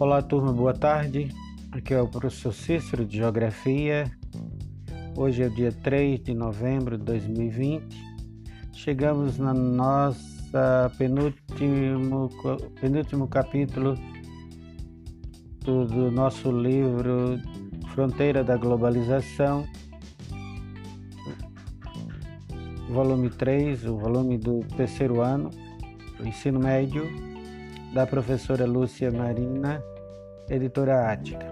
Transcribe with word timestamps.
Olá, 0.00 0.22
turma, 0.22 0.52
boa 0.52 0.72
tarde. 0.72 1.34
Aqui 1.72 1.92
é 1.92 2.00
o 2.00 2.06
professor 2.06 2.54
Cícero 2.54 3.04
de 3.04 3.16
Geografia. 3.16 4.08
Hoje 5.16 5.42
é 5.42 5.48
dia 5.48 5.72
3 5.72 6.22
de 6.22 6.34
novembro 6.34 6.96
de 6.96 7.02
2020. 7.02 7.84
Chegamos 8.72 9.38
na 9.38 9.52
nossa 9.52 10.92
penúltimo, 10.96 12.30
penúltimo 12.80 13.26
capítulo 13.26 13.96
do, 15.64 15.84
do 15.84 16.12
nosso 16.12 16.52
livro 16.52 17.36
Fronteira 17.92 18.44
da 18.44 18.56
Globalização, 18.56 19.66
volume 22.88 23.30
3, 23.30 23.84
o 23.86 23.96
volume 23.96 24.38
do 24.38 24.60
terceiro 24.76 25.20
ano, 25.20 25.50
do 26.16 26.28
ensino 26.28 26.60
médio 26.60 27.02
da 27.92 28.06
professora 28.06 28.66
Lúcia 28.66 29.10
Marina, 29.10 29.82
editora 30.48 31.10
Ática. 31.10 31.46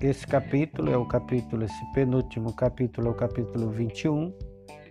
Esse 0.00 0.26
capítulo 0.26 0.90
é 0.90 0.96
o 0.96 1.06
capítulo, 1.06 1.64
esse 1.64 1.92
penúltimo 1.94 2.52
capítulo 2.54 3.08
é 3.08 3.10
o 3.10 3.14
capítulo 3.14 3.70
21, 3.70 4.32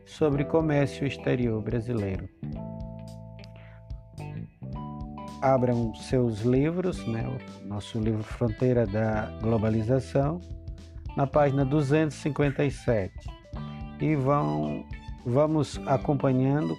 sobre 0.05 0.44
comércio 0.44 1.05
exterior 1.05 1.62
brasileiro. 1.62 2.27
Abram 5.41 5.94
seus 5.96 6.41
livros, 6.41 7.05
né, 7.07 7.23
o 7.63 7.68
nosso 7.68 7.99
livro 7.99 8.23
Fronteira 8.23 8.85
da 8.85 9.26
Globalização, 9.41 10.40
na 11.16 11.26
página 11.26 11.63
257. 11.63 13.13
E 14.02 14.16
vão, 14.16 14.84
vamos 15.26 15.80
acompanhando 15.85 16.77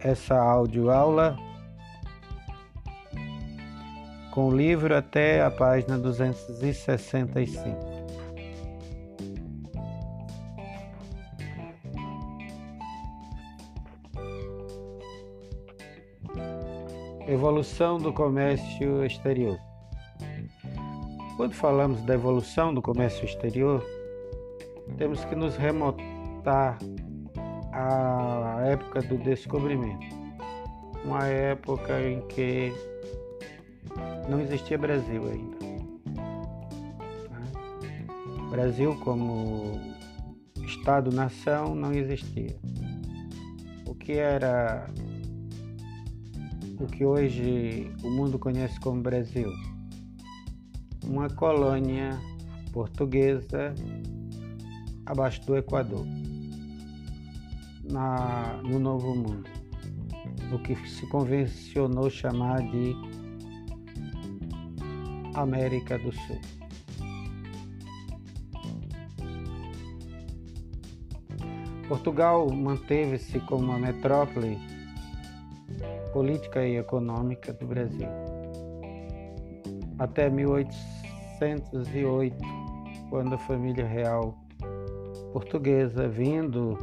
essa 0.00 0.36
audioaula 0.36 1.36
com 4.30 4.48
o 4.48 4.56
livro 4.56 4.96
até 4.96 5.42
a 5.42 5.50
página 5.50 5.98
265. 5.98 7.98
Evolução 17.26 17.98
do 17.98 18.12
comércio 18.12 19.04
exterior. 19.04 19.58
Quando 21.36 21.54
falamos 21.54 22.00
da 22.02 22.14
evolução 22.14 22.72
do 22.72 22.80
comércio 22.80 23.24
exterior, 23.24 23.84
temos 24.96 25.24
que 25.24 25.34
nos 25.34 25.56
remontar 25.56 26.78
a 27.78 28.60
época 28.64 29.02
do 29.02 29.16
descobrimento, 29.18 30.06
uma 31.04 31.24
época 31.26 32.00
em 32.02 32.20
que 32.22 32.72
não 34.28 34.40
existia 34.40 34.76
Brasil 34.76 35.22
ainda. 35.30 35.56
Né? 37.30 37.46
Brasil 38.50 38.98
como 39.04 39.80
Estado-nação 40.56 41.76
não 41.76 41.92
existia. 41.92 42.56
O 43.86 43.94
que 43.94 44.12
era 44.12 44.90
o 46.80 46.86
que 46.86 47.04
hoje 47.04 47.92
o 48.02 48.10
mundo 48.10 48.38
conhece 48.38 48.78
como 48.80 49.00
Brasil? 49.00 49.52
Uma 51.04 51.30
colônia 51.30 52.18
portuguesa 52.72 53.72
abaixo 55.06 55.44
do 55.46 55.56
Equador 55.56 56.04
na, 57.90 58.60
no 58.62 58.78
Novo 58.78 59.14
Mundo, 59.14 59.48
o 60.52 60.58
que 60.58 60.74
se 60.88 61.06
convencionou 61.08 62.10
chamar 62.10 62.62
de 62.62 62.94
América 65.34 65.98
do 65.98 66.12
Sul. 66.12 66.40
Portugal 71.88 72.50
manteve-se 72.52 73.40
como 73.40 73.64
uma 73.64 73.78
metrópole 73.78 74.58
política 76.12 76.66
e 76.66 76.76
econômica 76.76 77.52
do 77.54 77.66
Brasil 77.66 78.08
até 79.98 80.30
1808, 80.30 82.36
quando 83.10 83.34
a 83.34 83.38
família 83.38 83.86
real 83.86 84.38
portuguesa, 85.32 86.08
vindo 86.08 86.78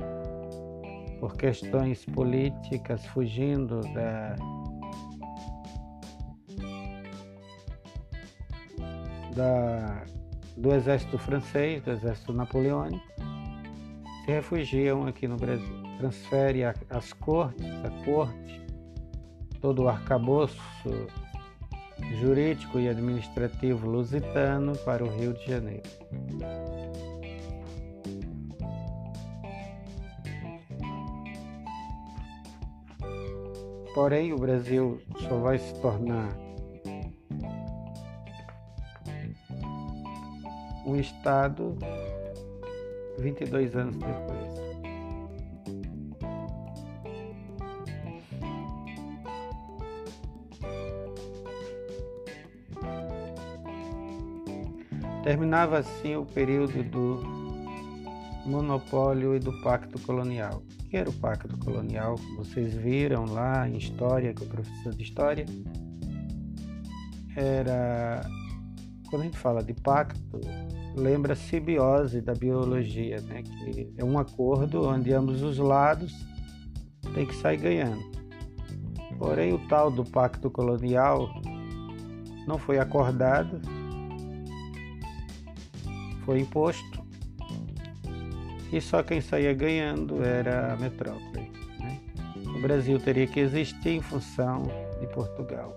por 1.26 1.38
questões 1.38 2.06
políticas, 2.06 3.04
fugindo 3.08 3.82
da, 3.96 4.36
da, 9.36 10.04
do 10.56 10.72
exército 10.72 11.18
francês, 11.18 11.82
do 11.82 11.90
exército 11.90 12.32
napoleônico, 12.32 13.04
se 14.24 14.32
refugiam 14.34 15.08
aqui 15.08 15.28
no 15.28 15.36
Brasil. 15.36 15.84
Transfere 15.98 16.64
a, 16.64 16.76
as 16.92 17.12
cortes, 17.12 17.66
a 17.84 18.06
corte, 18.06 18.62
todo 19.60 19.82
o 19.82 19.90
arcabouço 19.90 20.62
jurídico 22.22 22.78
e 22.78 22.88
administrativo 22.88 23.90
lusitano 23.90 24.78
para 24.86 25.04
o 25.04 25.10
Rio 25.10 25.34
de 25.34 25.44
Janeiro. 25.48 25.90
Porém, 33.96 34.34
o 34.34 34.38
Brasil 34.38 35.02
só 35.22 35.38
vai 35.38 35.58
se 35.58 35.74
tornar 35.80 36.38
um 40.86 40.98
Estado 40.98 41.78
22 43.18 43.74
anos 43.74 43.96
depois. 43.96 44.66
Terminava 55.24 55.78
assim 55.78 56.18
o 56.18 56.26
período 56.26 56.84
do 56.84 57.24
monopólio 58.46 59.38
e 59.38 59.40
do 59.40 59.54
pacto 59.62 59.98
colonial 60.02 60.62
que 60.96 61.00
era 61.00 61.10
o 61.10 61.14
Pacto 61.14 61.58
Colonial, 61.58 62.16
vocês 62.38 62.74
viram 62.74 63.26
lá 63.26 63.68
em 63.68 63.76
História, 63.76 64.34
com 64.34 64.46
o 64.46 64.48
professor 64.48 64.96
de 64.96 65.04
História, 65.04 65.46
era, 67.36 68.22
quando 69.10 69.24
a 69.24 69.26
gente 69.26 69.38
fala 69.38 69.62
de 69.62 69.74
pacto, 69.74 70.40
lembra 70.96 71.34
a 71.34 71.36
simbiose 71.36 72.22
da 72.22 72.34
biologia, 72.34 73.20
né? 73.24 73.44
que 73.44 73.94
é 73.98 74.06
um 74.06 74.18
acordo 74.18 74.88
onde 74.88 75.12
ambos 75.12 75.42
os 75.42 75.58
lados 75.58 76.14
têm 77.14 77.26
que 77.26 77.36
sair 77.36 77.58
ganhando. 77.58 78.02
Porém, 79.20 79.52
o 79.52 79.68
tal 79.68 79.92
do 79.92 80.06
pacto 80.06 80.50
colonial 80.50 81.30
não 82.48 82.58
foi 82.58 82.80
acordado, 82.80 83.60
foi 86.24 86.40
imposto 86.40 86.95
e 88.72 88.82
só 88.82 89.04
quem 89.04 89.22
saía 89.22 89.54
ganhando 89.54 90.24
era 90.24 90.74
a 90.74 90.78
metrópole. 90.78 91.52
Né? 91.80 92.00
O 92.56 92.62
Brasil 92.62 93.00
teria 93.00 93.28
que 93.28 93.40
existir 93.40 93.90
em 93.90 94.02
função 94.02 94.64
de 95.00 95.08
Portugal. 95.08 95.74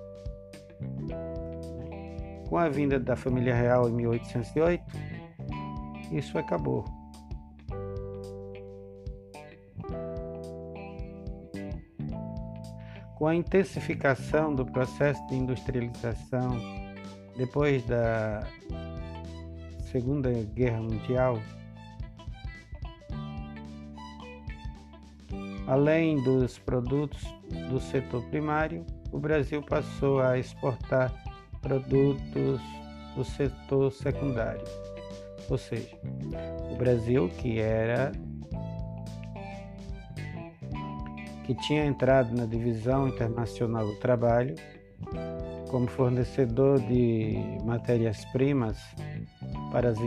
Com 2.49 2.57
a 2.57 2.69
vinda 2.69 2.99
da 2.99 3.15
família 3.15 3.55
real 3.55 3.89
em 3.89 3.93
1808, 3.93 4.85
isso 6.13 6.39
acabou. 6.39 6.85
Com 13.17 13.27
a 13.27 13.35
intensificação 13.35 14.55
do 14.55 14.65
processo 14.65 15.27
de 15.27 15.35
industrialização 15.35 16.57
depois 17.37 17.85
da 17.85 18.47
Segunda 19.91 20.31
Guerra 20.55 20.81
Mundial, 20.81 21.39
Além 25.69 26.23
dos 26.23 26.59
produtos 26.59 27.23
do 27.69 27.79
setor 27.79 28.25
primário, 28.31 28.87
o 29.13 29.19
Brasil 29.19 29.63
passou 29.63 30.19
a 30.19 30.39
exportar 30.39 31.13
produtos 31.61 32.59
do 33.15 33.23
setor 33.23 33.93
secundário. 33.93 34.65
Ou 35.51 35.59
seja, 35.59 35.95
o 36.73 36.77
Brasil, 36.77 37.29
que 37.29 37.59
era 37.59 38.13
que 41.45 41.55
tinha 41.55 41.85
entrado 41.85 42.35
na 42.35 42.47
divisão 42.47 43.07
internacional 43.07 43.87
do 43.87 43.97
trabalho 43.97 44.55
como 45.71 45.87
fornecedor 45.87 46.81
de 46.81 47.37
matérias-primas 47.67 48.79
para 49.71 49.91
as, 49.91 49.99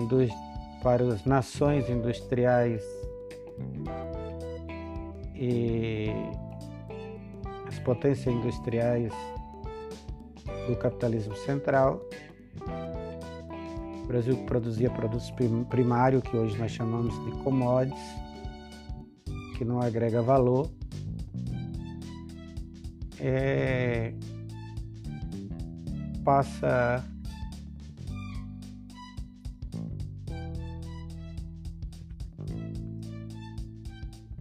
para 0.82 1.04
as 1.04 1.24
nações 1.24 1.88
industriais 1.88 2.84
e 5.42 6.08
as 7.68 7.80
potências 7.80 8.32
industriais 8.32 9.12
do 10.68 10.76
capitalismo 10.76 11.36
central. 11.38 12.00
O 14.04 14.08
Brasil 14.08 14.38
produzia 14.46 14.92
produtos 14.92 15.34
primários, 15.70 16.22
que 16.22 16.38
hoje 16.38 16.56
nós 16.60 16.72
chamamos 16.72 17.16
de 17.26 17.32
commodities, 17.44 18.00
que 19.58 19.66
não 19.66 19.82
agrega 19.82 20.22
valor. 20.22 20.70
É, 23.20 24.14
passa 26.24 27.04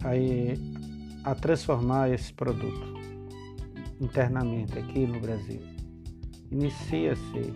aí 0.03 0.80
a 1.23 1.35
transformar 1.35 2.09
esse 2.11 2.33
produto 2.33 2.99
internamente 3.99 4.77
aqui 4.77 5.05
no 5.05 5.19
Brasil. 5.19 5.61
Inicia-se 6.51 7.53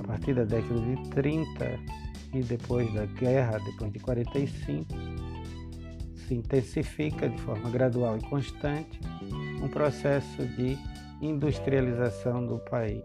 a 0.00 0.06
partir 0.06 0.34
da 0.34 0.44
década 0.44 0.80
de 0.80 1.10
30 1.10 1.46
e 2.34 2.42
depois 2.42 2.92
da 2.94 3.06
guerra, 3.06 3.58
depois 3.58 3.92
de 3.92 3.98
45, 3.98 4.86
se 6.16 6.34
intensifica 6.34 7.28
de 7.28 7.38
forma 7.42 7.68
gradual 7.70 8.16
e 8.16 8.22
constante 8.22 9.00
um 9.62 9.68
processo 9.68 10.46
de 10.56 10.78
industrialização 11.20 12.46
do 12.46 12.58
país. 12.58 13.02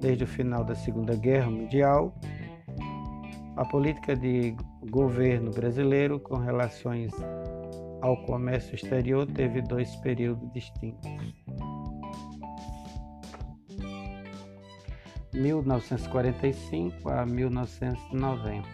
Desde 0.00 0.24
o 0.24 0.26
final 0.26 0.64
da 0.64 0.74
Segunda 0.74 1.14
Guerra 1.14 1.50
Mundial, 1.50 2.14
a 3.58 3.64
política 3.64 4.14
de 4.14 4.54
governo 4.88 5.50
brasileiro 5.50 6.20
com 6.20 6.36
relações 6.36 7.12
ao 8.00 8.16
comércio 8.24 8.76
exterior 8.76 9.26
teve 9.26 9.60
dois 9.62 9.96
períodos 9.96 10.48
distintos. 10.52 11.10
1945 15.34 17.08
a 17.10 17.26
1990. 17.26 18.68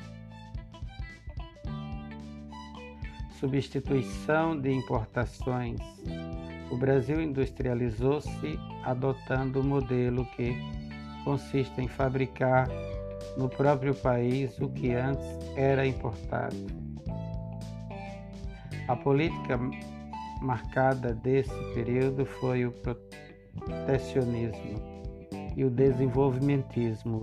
Substituição 3.40 4.60
de 4.60 4.70
importações. 4.70 5.80
O 6.70 6.76
Brasil 6.76 7.22
industrializou-se 7.22 8.58
adotando 8.84 9.60
o 9.60 9.64
modelo 9.64 10.26
que 10.36 10.54
consiste 11.24 11.80
em 11.80 11.88
fabricar 11.88 12.68
no 13.36 13.48
próprio 13.48 13.94
país 13.94 14.58
o 14.60 14.68
que 14.68 14.94
antes 14.94 15.26
era 15.56 15.86
importado. 15.86 16.84
A 18.86 18.94
política 18.94 19.58
marcada 20.40 21.14
desse 21.14 21.54
período 21.74 22.26
foi 22.26 22.66
o 22.66 22.72
protecionismo 22.72 24.78
e 25.56 25.64
o 25.64 25.70
desenvolvimentismo. 25.70 27.22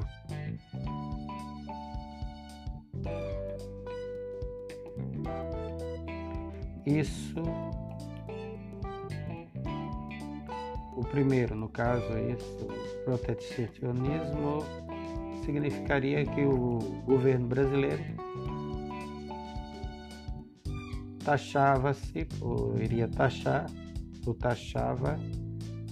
Isso, 6.85 7.41
o 10.97 11.05
primeiro, 11.05 11.55
no 11.55 11.69
caso, 11.69 12.03
é 12.13 12.31
isso, 12.31 12.67
protecionismo 13.05 14.65
significaria 15.43 16.25
que 16.25 16.41
o 16.45 16.79
governo 17.05 17.47
brasileiro 17.47 18.03
taxava-se, 21.23 22.27
ou 22.39 22.77
iria 22.81 23.07
taxar, 23.07 23.67
ou 24.25 24.33
taxava 24.33 25.19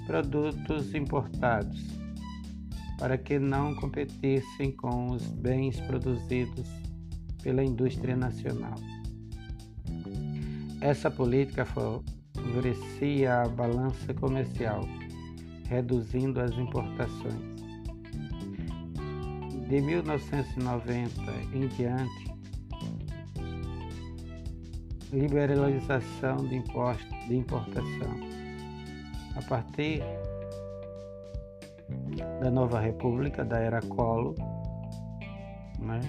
produtos 0.06 0.94
importados 0.96 2.00
para 2.98 3.18
que 3.18 3.40
não 3.40 3.74
competissem 3.76 4.72
com 4.72 5.12
os 5.12 5.26
bens 5.26 5.80
produzidos 5.82 6.68
pela 7.42 7.64
indústria 7.64 8.16
nacional. 8.16 8.76
Essa 10.82 11.10
política 11.10 11.66
favorecia 11.66 13.44
a 13.44 13.48
balança 13.48 14.14
comercial, 14.14 14.82
reduzindo 15.68 16.42
as 16.42 16.52
importações. 16.58 17.59
De 19.70 19.80
1990 19.80 21.32
em 21.54 21.68
diante, 21.68 22.34
liberalização 25.14 26.38
de 26.38 26.56
impostos 26.56 27.28
de 27.28 27.38
importação. 27.38 28.16
A 29.36 29.42
partir 29.48 30.02
da 32.42 32.50
nova 32.50 32.80
república, 32.80 33.46
da 33.46 33.60
era 33.60 33.80
Colo, 33.82 34.34
né, 35.78 36.00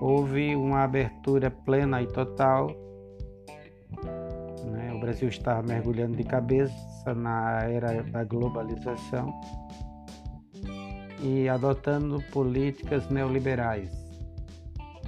houve 0.00 0.56
uma 0.56 0.82
abertura 0.82 1.52
plena 1.52 2.02
e 2.02 2.08
total. 2.08 2.70
Né, 4.64 4.92
o 4.92 4.98
Brasil 4.98 5.28
estava 5.28 5.62
mergulhando 5.62 6.16
de 6.16 6.24
cabeça 6.24 7.14
na 7.14 7.62
era 7.62 8.02
da 8.02 8.24
globalização 8.24 9.32
e 11.24 11.48
adotando 11.48 12.22
políticas 12.30 13.08
neoliberais, 13.08 13.90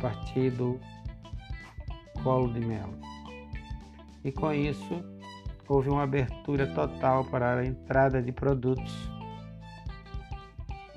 partido 0.01 0.81
Colo 2.23 2.51
de 2.55 2.61
Melo. 2.61 2.99
E 4.25 4.33
com 4.33 4.51
isso, 4.51 5.05
houve 5.69 5.91
uma 5.91 6.05
abertura 6.05 6.67
total 6.69 7.23
para 7.27 7.59
a 7.59 7.67
entrada 7.67 8.23
de 8.23 8.33
produtos 8.33 9.11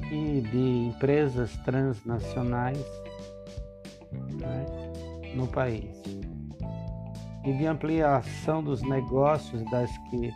e 0.09 0.39
de 0.39 0.87
empresas 0.87 1.55
transnacionais 1.57 2.79
né, 4.39 4.65
no 5.35 5.47
país 5.47 6.01
e 7.43 7.53
de 7.53 7.65
ampliação 7.67 8.63
dos 8.63 8.81
negócios 8.81 9.69
das, 9.69 9.91
que, 10.09 10.31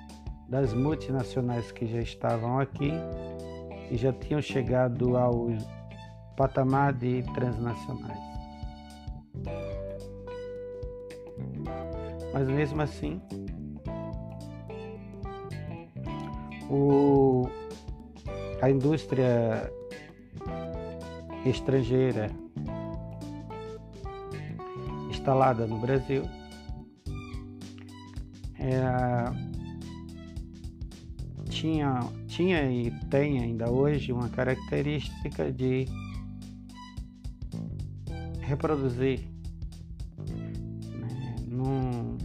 das 0.49 0.73
multinacionais 0.73 1.71
que 1.71 1.87
já 1.87 2.01
estavam 2.01 2.59
aqui 2.59 2.91
e 3.91 3.97
já 3.97 4.11
tinham 4.13 4.41
chegado 4.41 5.17
ao 5.17 5.47
patamar 6.35 6.93
de 6.93 7.23
transnacionais. 7.33 8.19
Mas 12.33 12.47
mesmo 12.47 12.81
assim, 12.81 13.21
o, 16.69 17.47
a 18.61 18.69
indústria 18.69 19.71
estrangeira 21.45 22.29
instalada 25.09 25.67
no 25.67 25.77
Brasil 25.77 26.23
é, 28.59 29.53
tinha, 31.49 31.99
tinha 32.27 32.71
e 32.71 32.91
tem 33.13 33.39
ainda 33.39 33.69
hoje 33.69 34.11
uma 34.11 34.27
característica 34.27 35.51
de 35.51 35.85
reproduzir. 38.39 39.19
Né? 40.17 41.35
Não, 41.47 42.17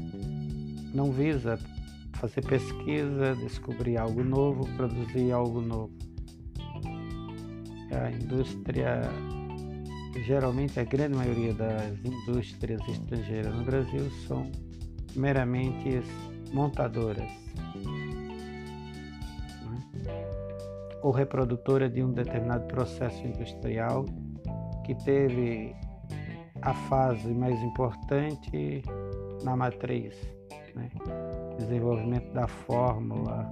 não 0.95 1.12
visa 1.12 1.59
fazer 2.14 2.40
pesquisa, 2.40 3.37
descobrir 3.37 3.99
algo 3.99 4.25
novo, 4.25 4.66
produzir 4.78 5.30
algo 5.30 5.61
novo. 5.61 5.92
A 7.92 8.11
indústria, 8.11 9.02
geralmente 10.25 10.80
a 10.80 10.85
grande 10.85 11.18
maioria 11.18 11.52
das 11.52 11.99
indústrias 12.02 12.80
estrangeiras 12.88 13.54
no 13.54 13.62
Brasil 13.62 14.11
são 14.26 14.50
meramente 15.14 16.00
montadoras 16.50 17.30
ou 21.02 21.11
reprodutora 21.11 21.88
de 21.88 22.02
um 22.02 22.12
determinado 22.12 22.67
processo 22.67 23.26
industrial 23.26 24.05
que 24.85 24.95
teve 25.05 25.75
a 26.62 26.75
fase 26.75 27.28
mais 27.35 27.61
importante 27.62 28.83
na 29.45 29.57
matriz, 29.57 30.14
né? 30.75 30.88
desenvolvimento 31.59 32.33
da 32.33 32.49
fórmula 32.49 33.50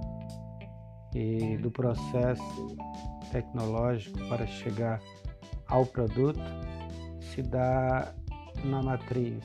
e 1.15 1.57
do 1.57 1.71
processo 1.71 2.67
tecnológico 3.31 4.19
para 4.29 4.45
chegar 4.45 4.99
ao 5.67 5.85
produto 5.85 6.39
se 7.21 7.41
dá 7.41 8.13
na 8.63 8.81
matriz. 8.81 9.43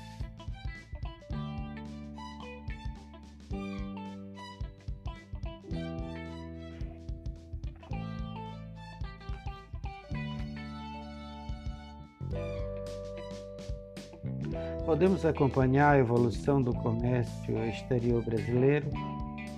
Podemos 14.84 15.24
acompanhar 15.24 15.94
a 15.94 15.98
evolução 15.98 16.60
do 16.60 16.74
comércio 16.74 17.56
exterior 17.66 18.22
brasileiro 18.24 18.88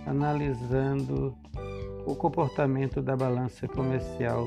analisando 0.07 1.35
o 2.07 2.14
comportamento 2.14 3.00
da 3.00 3.16
balança 3.16 3.66
comercial 3.66 4.47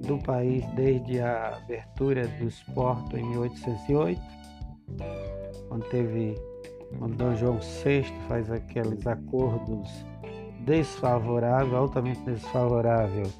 do 0.00 0.18
país 0.18 0.64
desde 0.74 1.20
a 1.20 1.56
abertura 1.56 2.28
dos 2.28 2.62
portos 2.74 3.18
em 3.18 3.24
1808, 3.30 4.20
quando 5.68 5.84
teve 5.88 6.34
quando 6.98 7.16
Dom 7.16 7.34
João 7.34 7.58
VI 7.58 8.04
faz 8.28 8.50
aqueles 8.50 9.06
acordos 9.06 9.88
desfavoráveis, 10.60 11.74
altamente 11.74 12.20
desfavoráveis, 12.22 13.38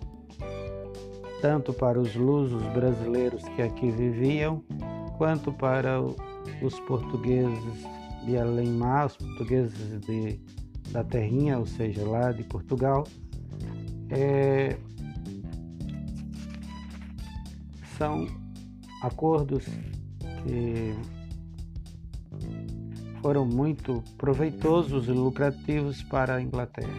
tanto 1.41 1.73
para 1.73 1.99
os 1.99 2.15
lusos 2.15 2.63
brasileiros 2.69 3.43
que 3.51 3.63
aqui 3.63 3.91
viviam, 3.91 4.63
quanto 5.17 5.53
para 5.53 6.01
os 6.63 6.79
portugueses 6.81 7.87
de 8.25 8.37
além-mar, 8.37 9.07
os 9.07 9.17
portugueses 9.17 10.01
de, 10.01 10.41
da 10.91 11.05
terrinha, 11.05 11.59
ou 11.59 11.67
seja, 11.67 12.07
lá 12.07 12.33
de 12.33 12.43
Portugal. 12.45 13.07
É, 14.11 14.77
são 17.97 18.27
acordos 19.03 19.65
que 20.45 20.95
foram 23.21 23.45
muito 23.45 24.03
proveitosos 24.17 25.09
e 25.09 25.13
lucrativos 25.13 26.03
para 26.05 26.37
a 26.37 26.43
Inglaterra. 26.43 26.95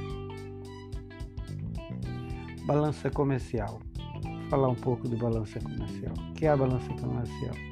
Balança 2.65 3.09
comercial. 3.09 3.79
Vou 4.23 4.49
falar 4.49 4.69
um 4.69 4.75
pouco 4.75 5.07
de 5.07 5.15
balança 5.15 5.59
comercial. 5.59 6.13
O 6.29 6.33
que 6.33 6.45
é 6.45 6.49
a 6.49 6.57
balança 6.57 6.89
comercial? 6.93 7.68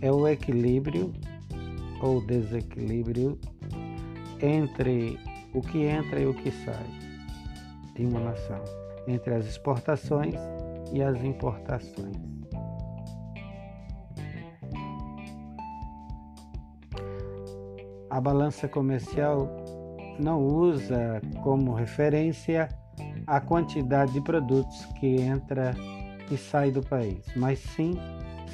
É 0.00 0.12
o 0.12 0.26
equilíbrio 0.28 1.12
ou 2.02 2.24
desequilíbrio 2.26 3.38
entre 4.40 5.18
o 5.54 5.60
que 5.60 5.84
entra 5.84 6.20
e 6.20 6.26
o 6.26 6.34
que 6.34 6.50
sai 6.50 6.86
de 7.94 8.04
uma 8.04 8.20
nação, 8.20 8.62
entre 9.08 9.34
as 9.34 9.46
exportações 9.46 10.34
e 10.92 11.02
as 11.02 11.22
importações. 11.24 12.16
A 18.10 18.20
balança 18.20 18.68
comercial 18.68 19.48
não 20.18 20.42
usa 20.42 21.20
como 21.42 21.74
referência 21.74 22.68
a 23.26 23.40
quantidade 23.40 24.12
de 24.12 24.20
produtos 24.20 24.84
que 24.98 25.20
entra 25.20 25.74
e 26.30 26.36
sai 26.36 26.70
do 26.70 26.82
país, 26.82 27.24
mas 27.34 27.58
sim 27.58 27.94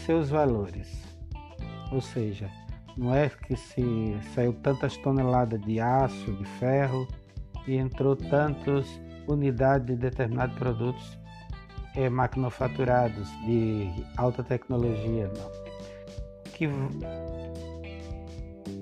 seus 0.05 0.31
valores. 0.31 1.12
Ou 1.93 2.01
seja, 2.01 2.51
não 2.97 3.15
é 3.15 3.29
que 3.29 3.57
se 3.57 4.17
saiu 4.35 4.53
tantas 4.55 4.97
toneladas 4.97 5.61
de 5.61 5.79
aço, 5.79 6.33
de 6.33 6.45
ferro 6.59 7.07
e 7.67 7.77
entrou 7.77 8.17
tantas 8.17 8.87
unidades 9.29 9.87
de 9.87 9.97
determinados 9.97 10.57
produtos 10.57 11.19
é, 11.95 12.09
maquinofaturados 12.09 13.29
de 13.47 13.91
alta 14.17 14.43
tecnologia, 14.43 15.31
não. 15.37 15.51
Que 16.53 16.67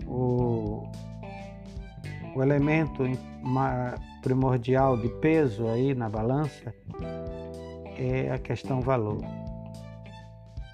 o, 0.06 0.88
o 2.34 2.42
elemento 2.42 3.04
primordial 4.22 4.96
de 4.96 5.08
peso 5.20 5.66
aí 5.68 5.94
na 5.94 6.08
balança 6.08 6.74
é 7.96 8.30
a 8.30 8.38
questão 8.38 8.80
valor. 8.80 9.20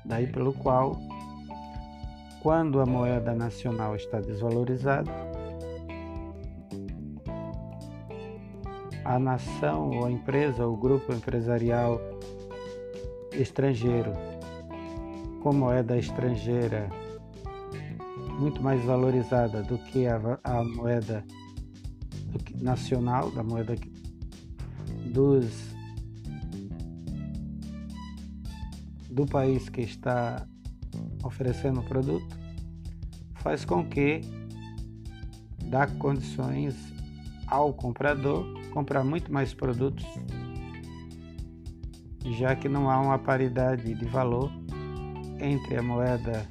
Daí 0.05 0.27
pelo 0.27 0.53
qual, 0.53 0.97
quando 2.47 2.81
a 2.81 2.87
moeda 2.87 3.35
nacional 3.35 3.97
está 3.97 4.21
desvalorizada, 4.21 5.11
a 9.05 9.19
nação 9.19 9.91
ou 9.91 10.05
a 10.05 10.13
empresa 10.13 10.65
ou 10.65 10.77
grupo 10.77 11.13
empresarial 11.13 12.01
estrangeiro 13.33 14.13
com 15.43 15.53
moeda 15.53 15.99
estrangeira 15.99 16.89
muito 18.39 18.63
mais 18.63 18.81
valorizada 18.85 19.65
do 19.65 19.77
que 19.79 20.07
a, 20.07 20.39
a 20.45 20.63
moeda 20.63 21.25
que, 22.45 22.63
nacional, 22.63 23.29
da 23.33 23.43
moeda 23.43 23.75
que, 23.75 23.91
dos 25.13 25.75
do 29.11 29.27
país 29.27 29.69
que 29.69 29.81
está 29.81 30.47
oferecendo 31.27 31.81
o 31.81 31.85
produto, 31.85 32.39
faz 33.35 33.65
com 33.65 33.85
que 33.85 34.21
dá 35.65 35.87
condições 35.87 36.75
ao 37.47 37.73
comprador 37.73 38.45
comprar 38.77 39.03
muito 39.03 39.33
mais 39.33 39.55
produtos, 39.55 40.05
já 42.39 42.55
que 42.55 42.69
não 42.69 42.91
há 42.91 43.01
uma 43.01 43.19
paridade 43.19 43.95
de 43.95 44.05
valor 44.05 44.53
entre 45.41 45.79
a 45.79 45.83
moeda 45.83 46.47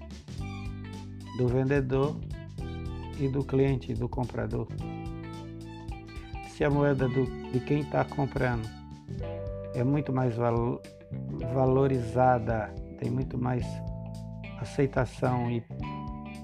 do 1.38 1.48
vendedor 1.48 2.15
e 3.20 3.27
do 3.27 3.44
cliente, 3.44 3.94
do 3.94 4.10
comprador. 4.10 4.67
Se 6.50 6.63
a 6.63 6.70
moeda 6.70 7.08
do, 7.08 7.25
de 7.51 7.60
quem 7.60 7.82
está 7.82 8.03
comprando 8.03 8.67
é 9.75 9.84
muito 9.84 10.12
mais 10.12 10.36
val, 10.36 10.82
valorizada, 11.53 12.74
tem 12.98 13.12
muito 13.12 13.38
mais 13.38 13.65
aceitação 14.65 15.50
e, 15.50 15.63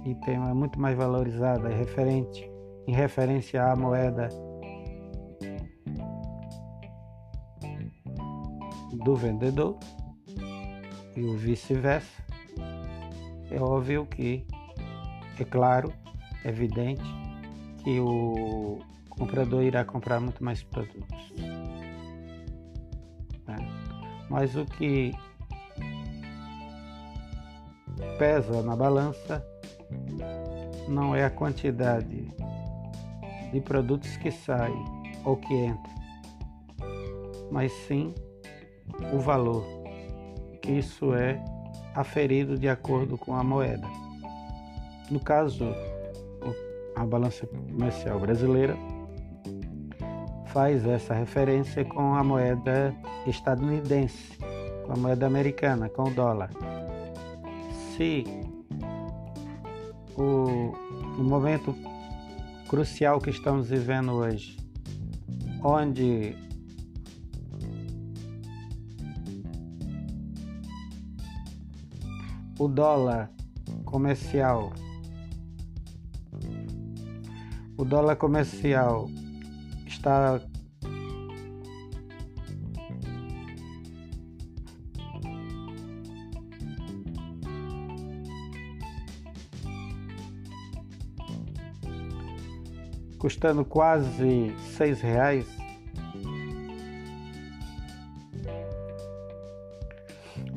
e 0.05 0.17
é 0.29 0.37
muito 0.53 0.79
mais 0.79 0.95
valorizada 0.95 1.67
referente, 1.69 2.49
em 2.87 2.93
referência 2.93 3.63
à 3.63 3.75
moeda 3.75 4.29
do 9.03 9.15
vendedor 9.15 9.77
e 11.17 11.21
o 11.23 11.35
vice-versa, 11.35 12.23
é 13.49 13.59
óbvio 13.59 14.05
que 14.05 14.45
é 15.39 15.43
claro, 15.43 15.91
é 16.45 16.49
evidente, 16.49 17.03
que 17.83 17.99
o 17.99 18.79
comprador 19.09 19.63
irá 19.63 19.83
comprar 19.83 20.19
muito 20.19 20.43
mais 20.43 20.63
produtos. 20.63 21.33
Né? 23.47 23.57
Mas 24.29 24.55
o 24.55 24.65
que 24.65 25.11
pesa 28.21 28.61
na 28.61 28.75
balança 28.75 29.43
não 30.87 31.15
é 31.15 31.25
a 31.25 31.29
quantidade 31.31 32.27
de 33.51 33.59
produtos 33.61 34.15
que 34.17 34.29
saem 34.29 34.85
ou 35.25 35.37
que 35.37 35.51
entram, 35.51 35.95
mas 37.49 37.71
sim 37.87 38.13
o 39.11 39.17
valor, 39.17 39.65
que 40.61 40.71
isso 40.73 41.15
é 41.15 41.43
aferido 41.95 42.59
de 42.59 42.69
acordo 42.69 43.17
com 43.17 43.33
a 43.33 43.43
moeda. 43.43 43.87
No 45.09 45.19
caso, 45.19 45.73
a 46.95 47.03
balança 47.03 47.47
comercial 47.47 48.19
brasileira 48.19 48.77
faz 50.45 50.85
essa 50.85 51.15
referência 51.15 51.83
com 51.83 52.13
a 52.13 52.23
moeda 52.23 52.93
estadunidense, 53.25 54.37
com 54.85 54.93
a 54.93 54.95
moeda 54.95 55.25
americana, 55.25 55.89
com 55.89 56.03
o 56.03 56.11
dólar. 56.11 56.51
Se 58.01 58.23
o, 60.17 60.73
no 61.19 61.23
momento 61.23 61.75
crucial 62.67 63.21
que 63.21 63.29
estamos 63.29 63.69
vivendo 63.69 64.13
hoje, 64.13 64.57
onde 65.61 66.35
o 72.57 72.67
dólar 72.67 73.29
comercial 73.85 74.73
o 77.77 77.85
dólar 77.85 78.17
comercial 78.17 79.11
está 79.85 80.41
custando 93.21 93.63
quase 93.63 94.51
seis 94.75 94.99
reais. 94.99 95.45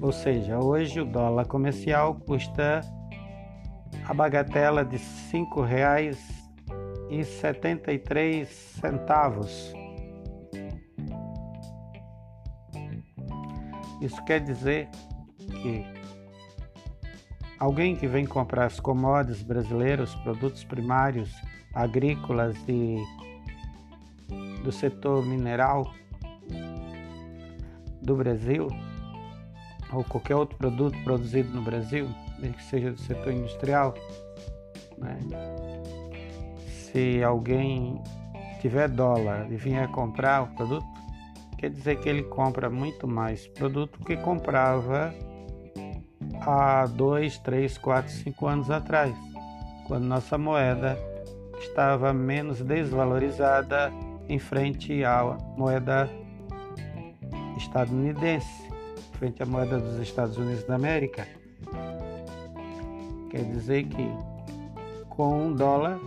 Ou 0.00 0.11
seja, 0.11 0.59
hoje 0.59 0.99
o 0.99 1.04
dólar 1.04 1.44
comercial 1.44 2.14
custa 2.14 2.80
a 4.09 4.14
bagatela 4.14 4.83
de 4.83 4.99
cinco 4.99 5.61
reais 5.61 6.18
e 7.11 7.23
setenta 7.23 7.92
e 7.92 7.99
três 7.99 8.49
centavos. 8.49 9.75
Isso 14.00 14.25
quer 14.25 14.40
dizer 14.40 14.88
que 15.38 15.85
alguém 17.59 17.94
que 17.94 18.06
vem 18.06 18.25
comprar 18.25 18.64
as 18.64 18.80
commodities 18.80 19.42
brasileiras, 19.42 20.14
produtos 20.16 20.64
primários, 20.64 21.30
agrícolas 21.75 22.57
e 22.69 23.02
do 24.62 24.73
setor 24.73 25.26
mineral 25.26 25.93
do 28.00 28.16
Brasil, 28.16 28.69
ou 29.93 30.04
qualquer 30.04 30.37
outro 30.37 30.57
produto 30.57 30.97
produzido 31.04 31.50
no 31.50 31.62
Brasil, 31.62 32.09
que 32.40 32.62
seja 32.64 32.93
do 32.93 33.00
setor 33.00 33.33
industrial, 33.33 33.95
né? 34.99 35.19
se 36.66 37.23
alguém 37.23 38.00
tiver 38.61 38.88
dólar 38.88 39.50
e 39.50 39.57
vier 39.57 39.88
comprar 39.88 40.43
o 40.43 40.47
produto, 40.49 40.87
quer 41.59 41.71
dizer 41.71 41.99
que 42.00 42.09
ele 42.09 42.23
compra 42.25 42.69
muito 42.69 43.09
mais 43.09 43.47
produto 43.47 43.99
que 44.00 44.16
comprava 44.16 45.14
há 46.40 46.87
dois, 46.87 47.38
três, 47.38 47.78
quatro, 47.78 48.12
cinco 48.12 48.47
anos 48.47 48.71
atrás, 48.71 49.14
quando 49.87 50.04
nossa 50.04 50.37
moeda 50.37 50.99
estava 51.64 52.12
menos 52.12 52.61
desvalorizada 52.61 53.92
em 54.28 54.38
frente 54.38 55.04
à 55.04 55.37
moeda 55.56 56.09
estadunidense, 57.56 58.68
frente 59.12 59.42
à 59.42 59.47
moeda 59.47 59.78
dos 59.78 59.99
Estados 60.00 60.37
Unidos 60.37 60.64
da 60.64 60.75
América. 60.75 61.26
Quer 63.30 63.44
dizer 63.44 63.85
que 63.85 64.09
com 65.09 65.47
um 65.47 65.52
dólar 65.52 65.99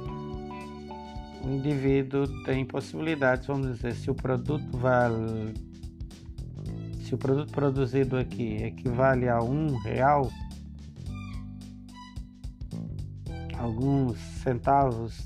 o 1.44 1.50
indivíduo 1.50 2.28
tem 2.44 2.66
possibilidades, 2.66 3.48
vamos 3.48 3.68
dizer, 3.68 3.94
se 3.94 4.10
o 4.12 4.16
produto 4.16 4.78
vale 4.78 5.54
se 7.08 7.16
o 7.16 7.18
produto 7.18 7.54
produzido 7.54 8.18
aqui 8.18 8.64
equivale 8.64 9.30
a 9.30 9.42
um 9.42 9.78
real, 9.78 10.30
alguns 13.58 14.20
centavos 14.44 15.26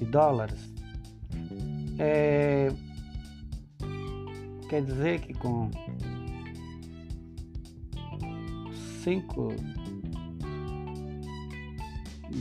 de 0.00 0.06
dólares, 0.06 0.72
é, 1.98 2.72
quer 4.68 4.82
dizer 4.82 5.20
que 5.20 5.34
com 5.34 5.70
5 9.04 9.54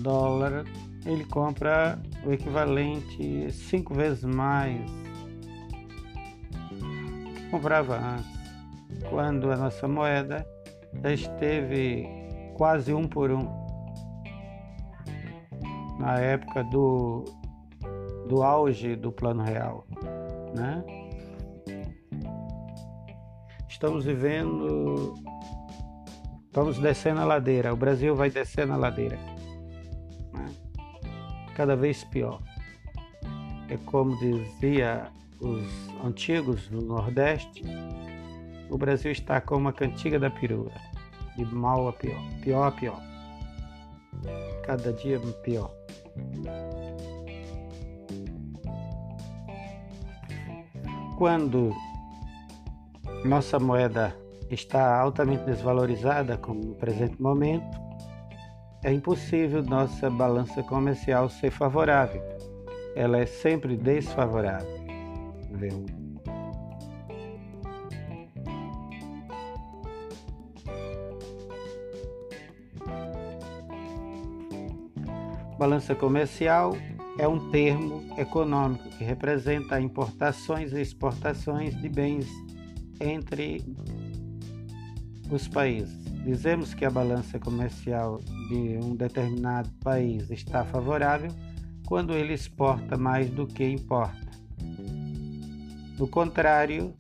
dólares 0.02 0.66
ele 1.06 1.26
compra 1.26 2.02
o 2.26 2.32
equivalente 2.32 3.52
cinco 3.52 3.94
vezes 3.94 4.24
mais 4.24 4.80
que 7.36 7.50
comprava 7.50 7.98
antes 7.98 8.40
quando 9.10 9.52
a 9.52 9.58
nossa 9.58 9.88
moeda 9.88 10.46
já 11.02 11.14
esteve 11.14 12.08
quase 12.56 12.94
um 12.94 13.08
por 13.08 13.32
um 13.32 13.48
na 16.00 16.18
época 16.20 16.64
do, 16.66 17.26
do 18.30 18.44
auge 18.44 18.96
do 18.96 19.12
plano 19.12 19.44
real, 19.44 19.88
né? 20.56 20.84
Estamos 23.68 24.06
vivendo, 24.06 25.16
estamos 26.46 26.78
descendo 26.78 27.22
a 27.22 27.26
ladeira, 27.26 27.74
o 27.74 27.76
Brasil 27.76 28.16
vai 28.16 28.30
descendo 28.30 28.74
a 28.74 28.78
ladeira, 28.78 29.18
né? 30.32 30.46
cada 31.56 31.76
vez 31.76 32.04
pior. 32.04 32.40
É 33.68 33.78
como 33.86 34.16
dizia 34.20 35.12
os 35.42 35.64
antigos 36.06 36.68
do 36.68 36.82
Nordeste, 36.82 37.64
o 38.70 38.78
Brasil 38.78 39.12
está 39.12 39.42
como 39.42 39.70
a 39.70 39.74
cantiga 39.74 40.20
da 40.20 40.30
perua, 40.30 40.72
de 41.36 41.46
mal 41.46 41.88
a 41.88 41.94
pior, 41.94 42.22
pior 42.44 42.68
a 42.68 42.72
pior. 42.72 43.02
Cada 44.64 44.94
dia 44.94 45.20
pior. 45.44 45.72
Quando 51.20 51.76
nossa 53.26 53.60
moeda 53.60 54.16
está 54.50 55.02
altamente 55.02 55.44
desvalorizada, 55.44 56.38
como 56.38 56.64
no 56.64 56.76
presente 56.76 57.22
momento, 57.22 57.78
é 58.86 58.94
impossível 58.94 59.62
nossa 59.62 60.10
balança 60.10 60.64
comercial 60.64 61.28
ser 61.28 61.52
favorável. 61.52 62.24
Ela 62.96 63.18
é 63.18 63.26
sempre 63.26 63.76
desfavorável. 63.76 64.80
Balança 75.58 75.94
comercial 75.94 76.78
é 77.20 77.28
um 77.28 77.52
termo 77.52 78.02
econômico 78.18 78.88
que 78.92 79.04
representa 79.04 79.80
importações 79.80 80.72
e 80.72 80.80
exportações 80.80 81.76
de 81.76 81.90
bens 81.90 82.26
entre 83.02 83.62
os 85.30 85.46
países. 85.50 86.02
Dizemos 86.24 86.74
que 86.74 86.86
a 86.86 86.90
balança 86.90 87.38
comercial 87.38 88.22
de 88.48 88.80
um 88.82 88.96
determinado 88.96 89.70
país 89.84 90.32
está 90.32 90.64
favorável 90.64 91.30
quando 91.86 92.14
ele 92.14 92.34
exporta 92.34 92.96
mais 92.96 93.30
do 93.30 93.46
que 93.46 93.68
importa. 93.68 94.30
Do 95.98 96.08
contrário, 96.08 96.94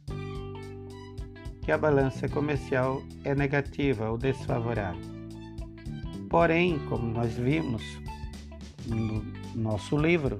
que 1.61 1.71
a 1.71 1.77
balança 1.77 2.27
comercial 2.27 3.01
é 3.23 3.33
negativa 3.33 4.09
ou 4.09 4.17
desfavorável. 4.17 4.99
Porém, 6.29 6.77
como 6.89 7.07
nós 7.07 7.33
vimos, 7.35 7.81
no 8.85 9.38
nosso 9.55 9.97
livro. 9.97 10.39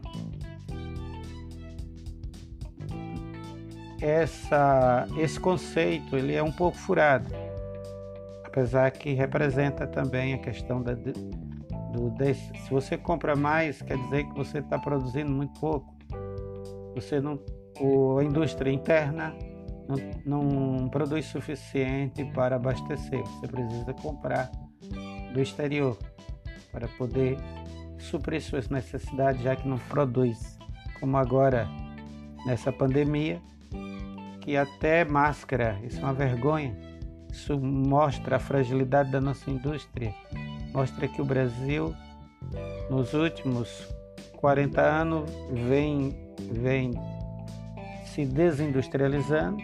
Essa, 4.01 5.07
esse 5.17 5.39
conceito 5.39 6.15
ele 6.15 6.33
é 6.33 6.41
um 6.41 6.51
pouco 6.51 6.77
furado, 6.77 7.33
apesar 8.45 8.89
que 8.91 9.13
representa 9.13 9.85
também 9.85 10.33
a 10.33 10.37
questão 10.37 10.81
da, 10.81 10.93
do 10.93 12.09
desse, 12.11 12.49
se 12.59 12.69
você 12.69 12.97
compra 12.97 13.35
mais 13.35 13.81
quer 13.81 13.97
dizer 13.97 14.25
que 14.25 14.35
você 14.35 14.59
está 14.59 14.79
produzindo 14.79 15.31
muito 15.31 15.59
pouco. 15.59 15.93
Você 16.95 17.19
não, 17.19 17.39
o, 17.79 18.17
a 18.19 18.23
indústria 18.23 18.71
interna 18.71 19.35
não, 20.25 20.41
não 20.41 20.89
produz 20.89 21.25
suficiente 21.25 22.23
para 22.25 22.55
abastecer. 22.55 23.21
Você 23.21 23.47
precisa 23.47 23.93
comprar 23.93 24.49
do 25.33 25.41
exterior 25.41 25.97
para 26.71 26.87
poder 26.89 27.37
suprir 27.99 28.41
suas 28.41 28.69
necessidades, 28.69 29.41
já 29.41 29.55
que 29.55 29.67
não 29.67 29.77
produz, 29.77 30.57
como 30.99 31.17
agora 31.17 31.67
nessa 32.45 32.71
pandemia, 32.71 33.41
que 34.41 34.55
até 34.57 35.05
máscara, 35.05 35.79
isso 35.83 35.99
é 35.99 36.03
uma 36.03 36.13
vergonha. 36.13 36.75
Isso 37.31 37.59
mostra 37.59 38.37
a 38.37 38.39
fragilidade 38.39 39.11
da 39.11 39.21
nossa 39.21 39.49
indústria, 39.51 40.13
mostra 40.73 41.07
que 41.07 41.21
o 41.21 41.25
Brasil, 41.25 41.93
nos 42.89 43.13
últimos 43.13 43.87
40 44.37 44.81
anos, 44.81 45.29
vem, 45.51 46.17
vem 46.51 46.91
se 48.05 48.25
desindustrializando 48.25 49.61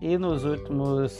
e 0.00 0.18
nos 0.18 0.44
últimos 0.44 1.16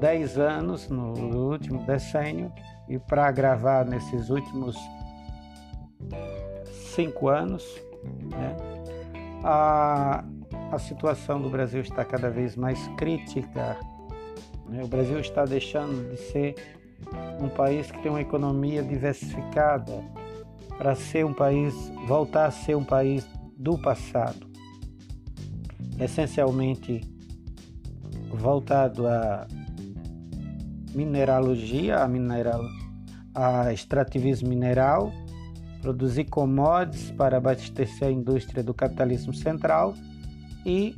10 0.00 0.38
anos, 0.38 0.88
no 0.88 1.50
último 1.50 1.84
decênio, 1.84 2.52
e 2.88 2.98
para 2.98 3.26
agravar 3.26 3.84
nesses 3.84 4.30
últimos 4.30 4.76
cinco 6.94 7.28
anos, 7.28 7.64
né, 8.30 8.56
a, 9.42 10.24
a 10.72 10.78
situação 10.78 11.40
do 11.40 11.50
Brasil 11.50 11.80
está 11.80 12.04
cada 12.04 12.30
vez 12.30 12.56
mais 12.56 12.86
crítica. 12.96 13.76
Né? 14.68 14.82
O 14.82 14.88
Brasil 14.88 15.18
está 15.20 15.44
deixando 15.44 16.10
de 16.10 16.16
ser 16.16 16.54
um 17.40 17.48
país 17.48 17.90
que 17.90 18.02
tem 18.02 18.10
uma 18.10 18.20
economia 18.20 18.82
diversificada 18.82 20.02
para 20.78 20.94
ser 20.94 21.24
um 21.24 21.32
país, 21.32 21.74
voltar 22.06 22.46
a 22.46 22.50
ser 22.50 22.76
um 22.76 22.84
país 22.84 23.26
do 23.56 23.78
passado, 23.78 24.46
essencialmente 25.98 27.00
voltado 28.30 29.06
a 29.06 29.46
mineralogia, 30.94 31.98
a, 31.98 32.08
mineral, 32.08 32.62
a 33.36 33.70
extrativismo 33.70 34.48
mineral, 34.48 35.12
produzir 35.82 36.24
commodities 36.24 37.10
para 37.10 37.36
abastecer 37.36 38.08
a 38.08 38.10
indústria 38.10 38.64
do 38.64 38.72
capitalismo 38.72 39.34
central 39.34 39.94
e 40.64 40.96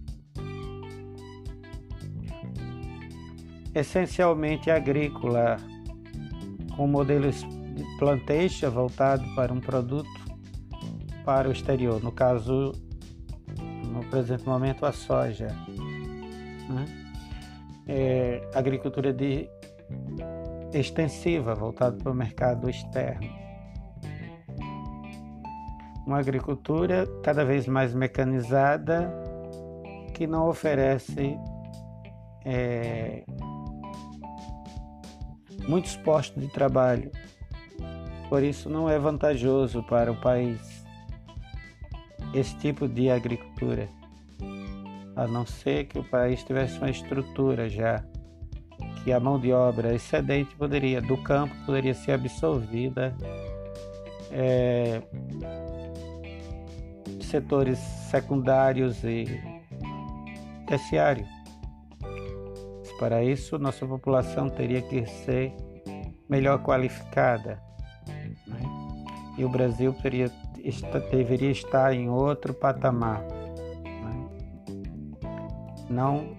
essencialmente 3.74 4.70
agrícola, 4.70 5.56
com 6.76 6.86
modelos 6.86 7.40
de 7.74 7.84
plantation 7.98 8.70
voltado 8.70 9.24
para 9.34 9.52
um 9.52 9.60
produto 9.60 10.08
para 11.24 11.48
o 11.48 11.52
exterior, 11.52 12.00
no 12.02 12.12
caso, 12.12 12.72
no 13.92 14.04
presente 14.10 14.46
momento, 14.46 14.86
a 14.86 14.92
soja. 14.92 15.48
Né? 16.70 16.86
É, 17.88 18.48
agricultura 18.54 19.12
de 19.12 19.48
extensiva, 20.72 21.54
voltada 21.54 21.96
para 21.96 22.12
o 22.12 22.14
mercado 22.14 22.68
externo. 22.68 23.28
Uma 26.06 26.18
agricultura 26.18 27.06
cada 27.22 27.44
vez 27.44 27.66
mais 27.66 27.94
mecanizada, 27.94 29.12
que 30.14 30.26
não 30.26 30.48
oferece 30.48 31.38
é, 32.44 33.24
muitos 35.68 35.96
postos 35.96 36.42
de 36.42 36.48
trabalho. 36.50 37.10
Por 38.28 38.42
isso, 38.42 38.68
não 38.68 38.88
é 38.88 38.98
vantajoso 38.98 39.82
para 39.82 40.10
o 40.10 40.16
país 40.16 40.78
esse 42.34 42.54
tipo 42.56 42.86
de 42.86 43.10
agricultura, 43.10 43.88
a 45.16 45.26
não 45.26 45.46
ser 45.46 45.84
que 45.84 45.98
o 45.98 46.04
país 46.04 46.42
tivesse 46.42 46.78
uma 46.78 46.90
estrutura 46.90 47.68
já 47.68 48.04
que 49.08 49.12
a 49.14 49.18
mão 49.18 49.40
de 49.40 49.50
obra 49.54 49.94
excedente 49.94 50.54
poderia 50.54 51.00
do 51.00 51.16
campo 51.16 51.54
poderia 51.64 51.94
ser 51.94 52.12
absorvida 52.12 53.16
é, 54.30 55.00
setores 57.22 57.78
secundários 57.78 59.02
e 59.04 59.24
terciários. 60.66 61.26
Para 62.98 63.24
isso, 63.24 63.58
nossa 63.58 63.86
população 63.86 64.50
teria 64.50 64.82
que 64.82 65.06
ser 65.06 65.54
melhor 66.28 66.62
qualificada. 66.62 67.62
Né? 68.46 68.60
E 69.38 69.44
o 69.46 69.48
Brasil 69.48 69.94
teria, 70.02 70.30
deveria 71.10 71.50
estar 71.50 71.94
em 71.94 72.10
outro 72.10 72.52
patamar. 72.52 73.22
Né? 73.22 74.28
Não 75.88 76.36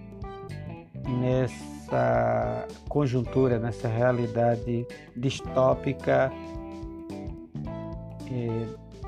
nesse 1.04 1.79
nessa 1.90 2.66
conjuntura, 2.88 3.58
nessa 3.58 3.88
realidade 3.88 4.86
distópica, 5.16 6.32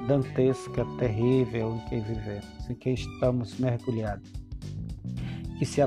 dantesca, 0.07 0.85
terrível 0.99 1.77
em 1.77 1.89
que 1.89 2.01
vivemos, 2.01 2.71
em 2.71 2.75
que 2.75 2.91
estamos 2.91 3.59
mergulhados, 3.59 4.31
que 5.59 5.65
se 5.65 5.81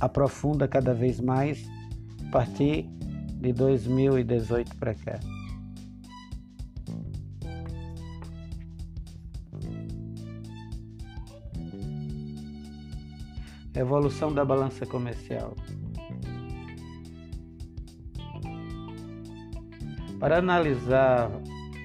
aprofunda 0.00 0.66
cada 0.66 0.92
vez 0.92 1.20
mais 1.20 1.64
a 2.26 2.30
partir 2.30 2.88
de 3.40 3.52
2018 3.52 4.76
para 4.76 4.94
cá. 4.94 5.20
Evolução 13.74 14.32
da 14.32 14.42
balança 14.42 14.86
comercial. 14.86 15.54
Para 20.26 20.38
analisar 20.38 21.30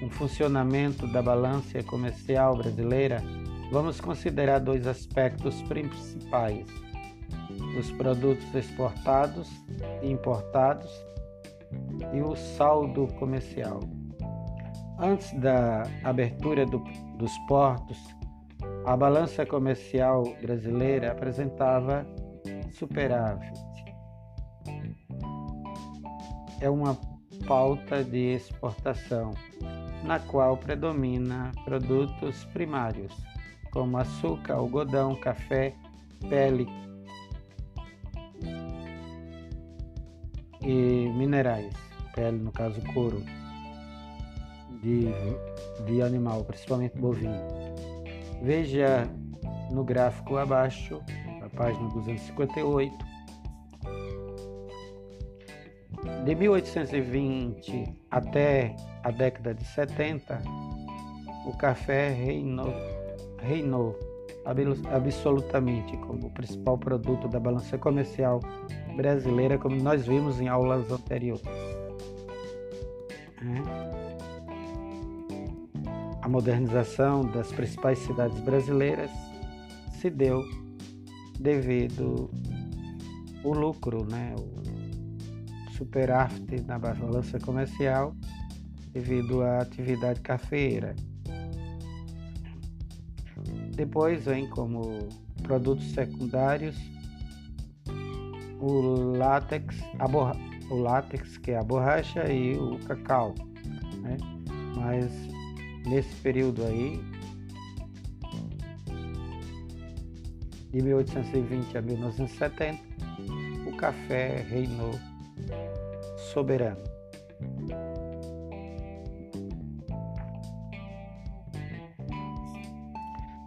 o 0.03 0.09
funcionamento 0.09 1.05
da 1.05 1.21
balança 1.21 1.83
comercial 1.83 2.57
brasileira, 2.57 3.21
vamos 3.71 4.01
considerar 4.01 4.57
dois 4.57 4.87
aspectos 4.87 5.61
principais: 5.61 6.65
os 7.77 7.91
produtos 7.91 8.55
exportados 8.55 9.47
e 10.01 10.09
importados 10.09 10.89
e 12.11 12.19
o 12.19 12.35
saldo 12.35 13.05
comercial. 13.19 13.79
Antes 14.97 15.31
da 15.33 15.83
abertura 16.03 16.65
do, 16.65 16.79
dos 17.19 17.37
portos, 17.47 17.99
a 18.87 18.97
balança 18.97 19.45
comercial 19.45 20.23
brasileira 20.41 21.11
apresentava 21.11 22.07
superávit. 22.73 23.53
É 26.59 26.67
uma 26.67 26.95
pauta 27.51 28.01
de 28.01 28.35
exportação, 28.35 29.33
na 30.05 30.19
qual 30.19 30.55
predomina 30.55 31.51
produtos 31.65 32.45
primários, 32.53 33.13
como 33.71 33.97
açúcar, 33.97 34.53
algodão, 34.53 35.17
café, 35.17 35.75
pele 36.29 36.65
e 40.61 41.11
minerais, 41.13 41.73
pele 42.15 42.37
no 42.37 42.53
caso 42.53 42.81
couro, 42.93 43.21
de, 44.81 45.09
de 45.85 46.01
animal, 46.01 46.45
principalmente 46.45 46.97
bovino. 46.97 47.35
Veja 48.41 49.05
no 49.69 49.83
gráfico 49.83 50.37
abaixo, 50.37 51.01
na 51.41 51.49
página 51.49 51.89
258, 51.89 53.10
De 56.23 56.35
1820 56.35 57.95
até 58.11 58.75
a 59.03 59.09
década 59.09 59.55
de 59.55 59.65
70, 59.65 60.39
o 61.47 61.57
café 61.57 62.09
reinou, 62.09 62.73
reinou 63.39 63.97
absolutamente 64.93 65.97
como 65.97 66.27
o 66.27 66.29
principal 66.29 66.77
produto 66.77 67.27
da 67.27 67.39
balança 67.39 67.75
comercial 67.77 68.39
brasileira, 68.95 69.57
como 69.57 69.75
nós 69.77 70.05
vimos 70.05 70.39
em 70.39 70.47
aulas 70.47 70.91
anteriores. 70.91 71.41
É. 73.41 73.91
A 76.21 76.29
modernização 76.29 77.25
das 77.25 77.51
principais 77.51 77.97
cidades 77.97 78.39
brasileiras 78.41 79.09
se 79.93 80.11
deu 80.11 80.43
devido 81.39 82.29
ao 83.43 83.53
lucro, 83.53 84.05
né, 84.05 84.35
superávit 85.81 86.61
na 86.67 86.77
balança 86.77 87.39
comercial 87.39 88.15
devido 88.93 89.41
à 89.41 89.61
atividade 89.61 90.21
cafeira. 90.21 90.95
Depois 93.75 94.25
vem 94.25 94.47
como 94.47 95.09
produtos 95.41 95.91
secundários 95.91 96.77
o 98.59 99.17
látex, 99.17 99.75
borra, 100.11 100.35
o 100.69 100.75
látex 100.75 101.37
que 101.37 101.49
é 101.49 101.57
a 101.57 101.63
borracha 101.63 102.31
e 102.31 102.55
o 102.55 102.77
cacau, 102.85 103.33
né? 104.03 104.17
Mas 104.75 105.11
nesse 105.87 106.13
período 106.17 106.63
aí 106.63 107.01
de 110.71 110.83
1820 110.83 111.75
a 111.75 111.81
1970 111.81 112.79
o 113.65 113.75
café 113.77 114.45
reinou 114.47 114.93
soberano. 116.31 116.83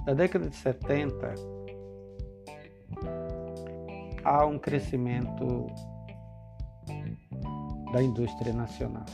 Na 0.07 0.13
década 0.13 0.51
de 0.51 0.57
70, 0.57 1.35
há 4.23 4.45
um 4.45 4.59
crescimento 4.59 5.67
da 7.93 8.03
indústria 8.03 8.53
nacional. 8.53 9.07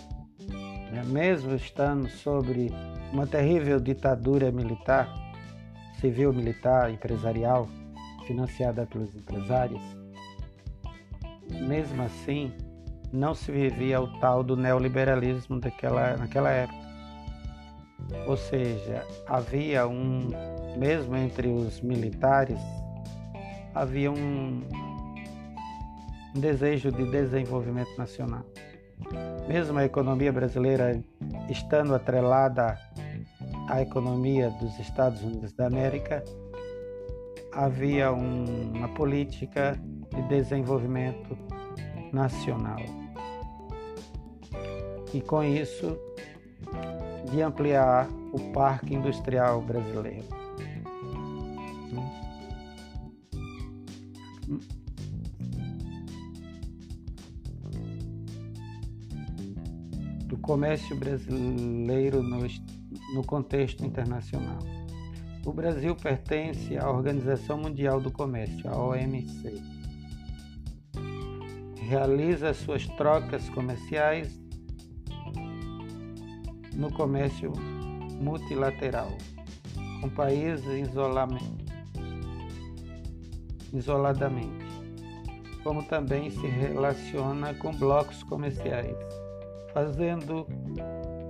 Né? 0.49 1.05
Mesmo 1.07 1.55
estando 1.55 2.09
sobre 2.09 2.73
uma 3.13 3.27
terrível 3.27 3.79
ditadura 3.79 4.51
militar, 4.51 5.09
civil-militar, 6.01 6.91
empresarial, 6.91 7.69
financiada 8.27 8.85
pelos 8.87 9.15
empresários, 9.15 9.83
mesmo 11.51 12.03
assim, 12.03 12.53
não 13.13 13.35
se 13.35 13.51
vivia 13.51 14.01
o 14.01 14.07
tal 14.21 14.43
do 14.43 14.57
neoliberalismo 14.57 15.59
daquela, 15.59 16.17
naquela 16.17 16.51
época. 16.51 16.91
Ou 18.27 18.37
seja, 18.37 19.05
havia 19.27 19.87
um, 19.87 20.29
mesmo 20.77 21.17
entre 21.17 21.49
os 21.49 21.81
militares, 21.81 22.61
havia 23.75 24.11
um, 24.11 24.63
um 26.35 26.41
desejo 26.41 26.91
de 26.91 27.11
desenvolvimento 27.11 27.97
nacional. 27.97 28.45
Mesmo 29.49 29.79
a 29.79 29.85
economia 29.85 30.33
brasileira 30.33 31.03
estando 31.49 31.95
atrelada 31.95 32.79
à 33.69 33.81
economia 33.81 34.51
dos 34.51 34.79
Estados 34.79 35.23
Unidos 35.23 35.53
da 35.53 35.67
América, 35.67 36.23
havia 37.53 38.13
um, 38.13 38.73
uma 38.75 38.89
política 38.89 39.77
de 40.15 40.23
desenvolvimento 40.29 41.37
nacional 42.13 43.00
e 45.13 45.21
com 45.21 45.43
isso 45.43 45.99
de 47.31 47.43
ampliar 47.43 48.09
o 48.33 48.53
parque 48.53 48.95
industrial 48.95 49.61
brasileiro. 49.63 50.25
Do 60.27 60.37
comércio 60.39 60.97
brasileiro 60.97 62.23
no, 62.23 62.47
no 63.15 63.25
contexto 63.25 63.85
internacional. 63.85 64.59
O 65.45 65.53
Brasil 65.53 65.97
pertence 65.97 66.77
à 66.77 66.89
Organização 66.91 67.59
Mundial 67.59 68.01
do 68.01 68.11
Comércio, 68.11 68.69
a 68.69 68.77
OMC 68.77 69.81
realiza 71.91 72.55
suas 72.55 72.87
trocas 72.87 73.49
comerciais 73.49 74.40
no 76.75 76.93
comércio 76.93 77.53
multilateral, 78.21 79.11
com 80.01 80.09
países 80.11 80.67
isoladamente, 83.73 84.67
como 85.63 85.83
também 85.85 86.31
se 86.31 86.47
relaciona 86.47 87.55
com 87.55 87.73
blocos 87.73 88.23
comerciais, 88.23 88.97
fazendo 89.73 90.47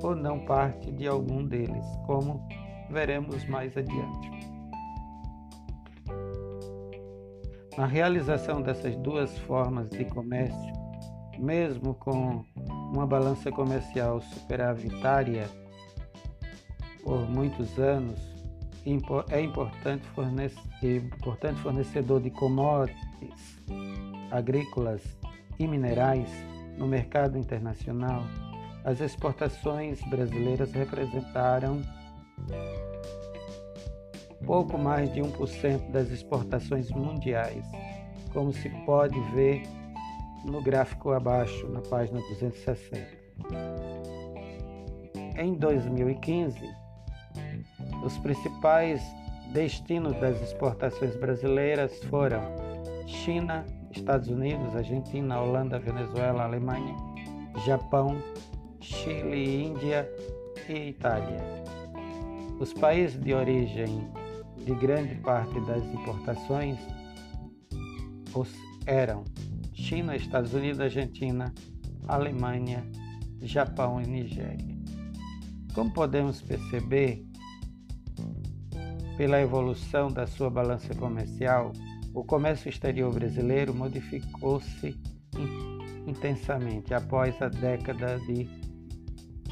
ou 0.03 0.15
não 0.17 0.39
parte 0.41 0.91
de 0.93 1.07
algum 1.07 1.45
deles, 1.45 1.85
como 2.07 2.47
veremos 2.91 3.45
mais 3.47 3.77
adiante. 3.77 4.31
Na 7.77 7.87
realização 7.87 8.61
dessas 8.61 8.97
duas 8.97 9.39
formas 9.41 9.89
de 9.91 10.05
comércio, 10.05 10.80
mesmo 11.41 11.95
com 11.95 12.45
uma 12.93 13.07
balança 13.07 13.51
comercial 13.51 14.21
superavitária 14.21 15.49
por 17.03 17.29
muitos 17.29 17.79
anos, 17.79 18.21
é 19.31 19.41
importante, 19.41 20.07
fornecer, 20.09 20.59
importante 20.83 21.61
fornecedor 21.61 22.21
de 22.21 22.31
commodities 22.31 23.59
agrícolas 24.31 25.03
e 25.59 25.67
minerais 25.67 26.29
no 26.79 26.87
mercado 26.87 27.37
internacional, 27.37 28.23
as 28.85 29.01
exportações 29.01 30.01
brasileiras 30.09 30.73
representaram 30.73 31.83
pouco 34.47 34.79
mais 34.79 35.13
de 35.13 35.21
1% 35.21 35.91
das 35.91 36.11
exportações 36.11 36.91
mundiais, 36.91 37.65
como 38.33 38.53
se 38.53 38.69
pode 38.87 39.19
ver 39.33 39.63
no 40.45 40.63
gráfico 40.63 41.13
abaixo, 41.13 41.69
na 41.69 41.81
página 41.81 42.21
260. 42.21 43.21
Em 45.39 45.55
2015, 45.55 46.59
os 48.05 48.17
principais 48.19 49.03
destinos 49.53 50.15
das 50.21 50.41
exportações 50.43 51.17
brasileiras 51.17 51.99
foram 52.05 52.41
China, 53.07 53.65
Estados 53.91 54.29
Unidos, 54.29 54.75
Argentina, 54.77 55.41
Holanda, 55.41 55.79
Venezuela, 55.79 56.45
Alemanha, 56.45 56.95
Japão, 57.67 58.17
Chile, 58.81 59.65
Índia 59.65 60.09
e 60.69 60.91
Itália. 60.91 61.43
Os 62.59 62.73
países 62.73 63.21
de 63.21 63.35
origem 63.35 64.09
de 64.59 64.75
grande 64.75 65.15
parte 65.17 65.59
das 65.63 65.83
importações 65.85 66.79
eram 68.87 69.25
China, 69.81 70.15
Estados 70.15 70.55
Unidos, 70.55 70.81
Argentina, 70.81 71.53
Alemanha, 72.07 72.85
Japão 73.43 74.01
e 74.01 74.07
Nigéria. 74.07 74.79
Como 75.75 75.93
podemos 75.93 76.43
perceber, 76.43 77.25
pela 79.17 79.41
evolução 79.41 80.09
da 80.09 80.27
sua 80.27 80.51
balança 80.51 80.95
comercial, 80.95 81.73
o 82.15 82.25
comércio 82.25 82.69
exterior 82.69 83.13
brasileiro 83.13 83.75
modificou-se 83.75 84.99
intensamente 86.07 86.95
após 86.95 87.41
a 87.41 87.49
década 87.49 88.19
de 88.21 88.49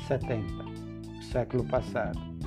70, 0.06 0.44
do 0.44 1.22
século 1.24 1.64
passado 1.64 2.38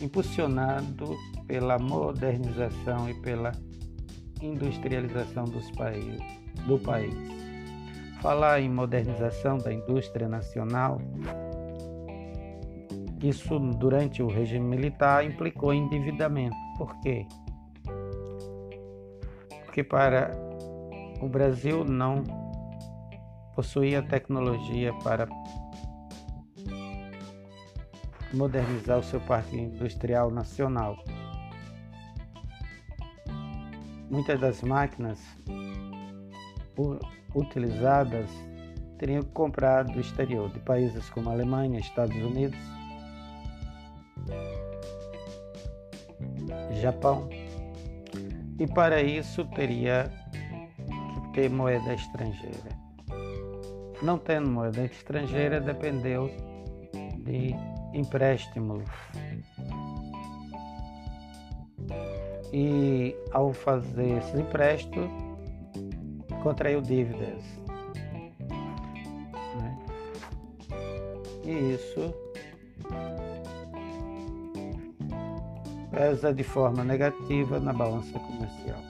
impulsionado 0.00 1.16
pela 1.46 1.78
modernização 1.78 3.08
e 3.10 3.14
pela 3.20 3.52
industrialização 4.40 5.44
dos 5.44 5.70
países, 5.72 6.20
do 6.66 6.78
país. 6.78 7.14
Falar 8.20 8.60
em 8.60 8.68
modernização 8.68 9.58
da 9.58 9.72
indústria 9.72 10.28
nacional, 10.28 11.00
isso 13.22 13.58
durante 13.58 14.22
o 14.22 14.28
regime 14.28 14.66
militar 14.66 15.24
implicou 15.24 15.72
endividamento. 15.72 16.56
Por 16.76 16.98
quê? 17.00 17.26
Porque 19.64 19.84
para 19.84 20.30
o 21.20 21.28
Brasil 21.28 21.84
não 21.84 22.24
possuía 23.54 24.02
tecnologia 24.02 24.92
para 25.04 25.28
modernizar 28.32 28.98
o 28.98 29.02
seu 29.02 29.20
parque 29.20 29.56
industrial 29.56 30.30
nacional. 30.30 30.96
Muitas 34.10 34.40
das 34.40 34.60
máquinas 34.62 35.20
utilizadas 37.34 38.28
teriam 38.98 39.22
comprado 39.22 39.92
do 39.92 40.00
exterior, 40.00 40.50
de 40.50 40.58
países 40.60 41.08
como 41.10 41.30
Alemanha, 41.30 41.78
Estados 41.78 42.16
Unidos, 42.16 42.58
Japão. 46.82 47.28
E 48.58 48.66
para 48.66 49.00
isso 49.00 49.44
teria 49.54 50.10
que 51.24 51.32
ter 51.32 51.48
moeda 51.48 51.94
estrangeira. 51.94 52.78
Não 54.02 54.18
tendo 54.18 54.50
moeda 54.50 54.84
estrangeira, 54.84 55.60
dependeu 55.60 56.30
de 57.18 57.54
empréstimos. 57.94 58.84
E 62.52 63.14
ao 63.32 63.52
fazer 63.52 64.18
esses 64.18 64.40
empréstimos, 64.40 65.10
contraiu 66.42 66.80
dívidas. 66.80 67.42
Né? 69.56 69.78
E 71.44 71.74
isso 71.74 72.14
pesa 75.90 76.32
de 76.32 76.42
forma 76.42 76.82
negativa 76.82 77.60
na 77.60 77.72
balança 77.72 78.18
comercial. 78.18 78.80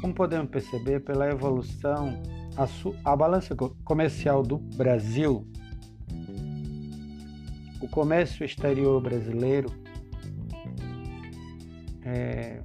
Como 0.00 0.14
podemos 0.14 0.50
perceber 0.50 1.00
pela 1.00 1.28
evolução, 1.28 2.20
a, 2.56 2.68
a 3.12 3.16
balança 3.16 3.54
comercial 3.84 4.42
do 4.42 4.58
Brasil, 4.58 5.46
o 7.80 7.88
comércio 7.88 8.44
exterior 8.44 9.00
brasileiro 9.00 9.70
é, 12.02 12.62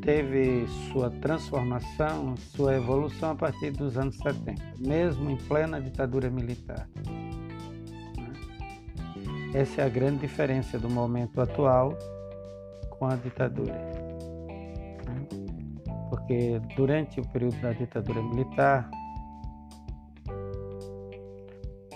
teve 0.00 0.66
sua 0.92 1.10
transformação, 1.10 2.36
sua 2.36 2.76
evolução 2.76 3.32
a 3.32 3.34
partir 3.34 3.72
dos 3.72 3.98
anos 3.98 4.16
70, 4.18 4.62
mesmo 4.78 5.30
em 5.30 5.36
plena 5.36 5.80
ditadura 5.80 6.30
militar. 6.30 6.88
Essa 9.52 9.82
é 9.82 9.84
a 9.84 9.88
grande 9.88 10.20
diferença 10.20 10.78
do 10.78 10.88
momento 10.88 11.40
atual 11.40 11.96
com 12.90 13.06
a 13.06 13.16
ditadura 13.16 14.01
porque 16.22 16.60
durante 16.76 17.20
o 17.20 17.26
período 17.28 17.60
da 17.60 17.72
ditadura 17.72 18.22
militar 18.22 18.88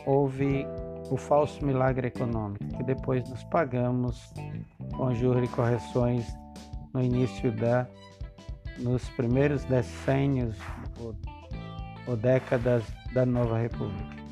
houve 0.04 0.66
o 1.10 1.16
falso 1.16 1.64
milagre 1.64 2.08
econômico, 2.08 2.66
que 2.76 2.82
depois 2.82 3.28
nós 3.30 3.44
pagamos 3.44 4.32
com 4.96 5.14
juros 5.14 5.48
e 5.48 5.52
correções 5.52 6.26
no 6.92 7.02
início 7.02 7.52
da 7.52 7.86
nos 8.78 9.08
primeiros 9.10 9.64
decênios 9.64 10.54
ou, 11.00 11.14
ou 12.06 12.16
décadas 12.16 12.84
da 13.14 13.24
nova 13.24 13.58
república. 13.58 14.25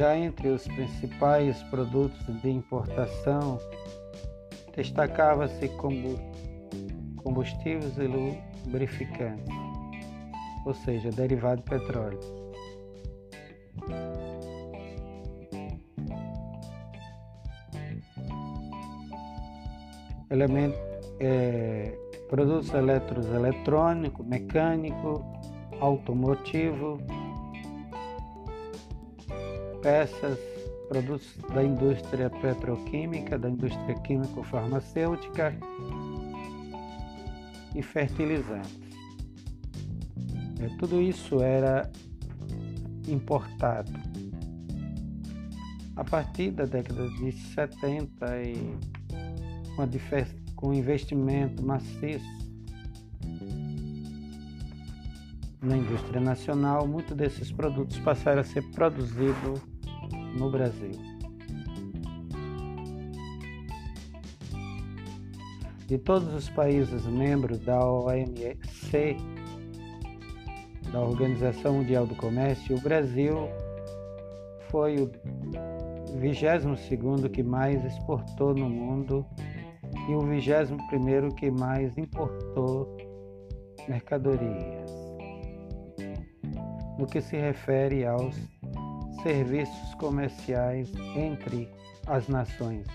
Já 0.00 0.16
entre 0.16 0.48
os 0.48 0.66
principais 0.66 1.62
produtos 1.64 2.24
de 2.40 2.48
importação, 2.48 3.58
destacava-se 4.74 5.70
combustíveis 7.16 7.98
e 7.98 8.06
lubrificantes, 8.06 9.54
ou 10.64 10.72
seja, 10.72 11.10
derivado 11.10 11.62
de 11.62 11.68
petróleo. 11.68 12.18
Elemento, 20.30 20.78
é, 21.20 21.94
produtos 22.26 22.72
eletros 22.72 23.26
eletrônico, 23.26 24.24
mecânico, 24.24 25.22
automotivo, 25.78 26.96
peças, 29.82 30.38
produtos 30.88 31.36
da 31.54 31.62
indústria 31.62 32.28
petroquímica, 32.28 33.38
da 33.38 33.48
indústria 33.48 33.94
químico-farmacêutica 34.00 35.54
e 37.74 37.82
fertilizantes. 37.82 38.80
É, 40.60 40.68
tudo 40.78 41.00
isso 41.00 41.40
era 41.40 41.90
importado. 43.08 43.92
A 45.96 46.04
partir 46.04 46.50
da 46.50 46.64
década 46.64 47.08
de 47.08 47.32
70 47.32 48.42
e 48.42 48.90
com 50.56 50.74
investimento 50.74 51.64
maciço 51.64 52.40
na 55.62 55.76
indústria 55.76 56.20
nacional, 56.20 56.86
muitos 56.86 57.16
desses 57.16 57.52
produtos 57.52 57.98
passaram 57.98 58.40
a 58.40 58.44
ser 58.44 58.62
produzidos 58.70 59.60
no 60.36 60.50
Brasil. 60.50 60.92
De 65.86 65.98
todos 65.98 66.32
os 66.32 66.48
países 66.50 67.04
membros 67.06 67.58
da 67.60 67.84
OMC, 67.84 69.16
da 70.92 71.00
Organização 71.00 71.74
Mundial 71.78 72.06
do 72.06 72.14
Comércio, 72.14 72.76
o 72.76 72.80
Brasil 72.80 73.48
foi 74.70 74.96
o 74.96 75.10
22 76.16 77.30
que 77.32 77.42
mais 77.42 77.84
exportou 77.84 78.54
no 78.54 78.68
mundo 78.68 79.26
e 80.08 80.14
o 80.14 80.20
21 80.20 81.28
que 81.34 81.50
mais 81.50 81.98
importou 81.98 82.96
mercadorias. 83.88 84.90
No 86.98 87.06
que 87.06 87.20
se 87.20 87.36
refere 87.36 88.04
aos 88.04 88.36
serviços 89.22 89.94
comerciais 89.94 90.92
entre 91.16 91.68
as 92.06 92.28
nações, 92.28 92.86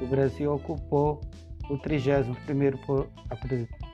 o 0.00 0.06
Brasil 0.06 0.54
ocupou 0.54 1.20
o 1.68 1.78
31º, 1.78 3.06
a 3.30 3.36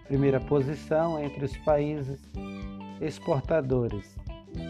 primeira 0.07 0.41
posição 0.41 1.23
entre 1.23 1.45
os 1.45 1.57
países 1.59 2.21
exportadores 3.01 4.17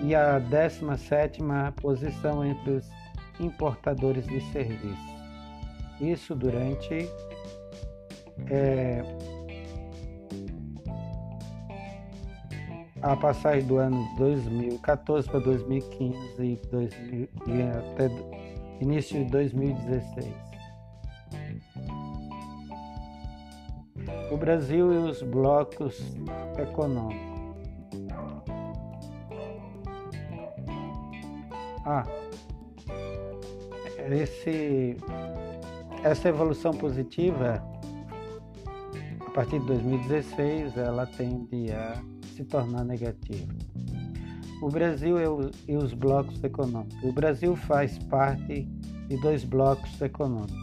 e 0.02 0.14
a 0.14 0.40
17ª 0.40 1.72
posição 1.72 2.44
entre 2.44 2.70
os 2.72 2.88
importadores 3.40 4.26
de 4.26 4.40
serviços. 4.52 5.10
Isso 6.00 6.34
durante 6.34 7.08
é, 8.50 9.02
a 13.02 13.16
passagem 13.16 13.66
do 13.66 13.78
ano 13.78 14.06
2014 14.16 15.28
para 15.28 15.40
2015 15.40 16.42
e, 16.42 16.56
2000, 16.70 17.28
e 17.46 17.62
até 17.62 18.10
início 18.80 19.24
de 19.24 19.30
2016. 19.30 20.34
O 24.30 24.36
Brasil 24.36 24.92
e 24.92 24.96
os 25.10 25.22
blocos 25.22 25.98
econômicos. 26.58 27.30
Ah, 31.84 32.06
esse, 34.10 34.96
essa 36.04 36.28
evolução 36.28 36.72
positiva, 36.72 37.62
a 39.26 39.30
partir 39.30 39.58
de 39.60 39.66
2016, 39.66 40.76
ela 40.76 41.06
tende 41.06 41.72
a 41.72 42.00
se 42.40 42.44
tornar 42.44 42.84
negativa. 42.84 43.52
O 44.62 44.68
Brasil 44.68 45.16
e 45.68 45.76
os 45.76 45.92
blocos 45.92 46.42
econômicos. 46.42 47.02
O 47.02 47.12
Brasil 47.12 47.54
faz 47.54 47.98
parte 47.98 48.62
de 49.08 49.16
dois 49.20 49.44
blocos 49.44 50.00
econômicos: 50.00 50.56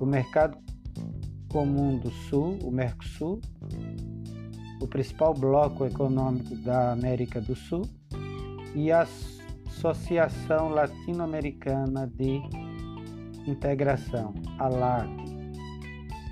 o 0.00 0.06
Mercado 0.06 0.58
Comum 1.48 1.98
do 1.98 2.10
Sul, 2.10 2.58
o 2.62 2.70
Mercosul, 2.70 3.40
o 4.80 4.86
principal 4.86 5.34
bloco 5.34 5.84
econômico 5.84 6.54
da 6.56 6.92
América 6.92 7.40
do 7.40 7.54
Sul, 7.54 7.82
e 8.74 8.90
a 8.90 9.06
Associação 9.66 10.68
Latino-Americana 10.70 12.06
de 12.06 12.40
Integração, 13.46 14.34
a 14.58 14.68
LAC, 14.68 15.10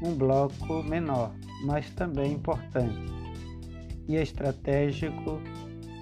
um 0.03 0.15
bloco 0.15 0.83
menor, 0.85 1.35
mas 1.65 1.91
também 1.91 2.33
importante 2.33 3.20
e 4.11 4.17
estratégico 4.17 5.41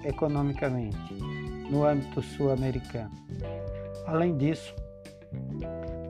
economicamente 0.03 1.13
no 1.69 1.85
âmbito 1.85 2.21
sul-americano. 2.23 3.11
Além 4.07 4.35
disso, 4.35 4.73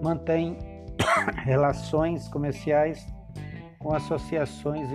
mantém 0.01 0.57
relações 1.43 2.27
comerciais 2.29 3.05
com 3.79 3.93
associações 3.93 4.89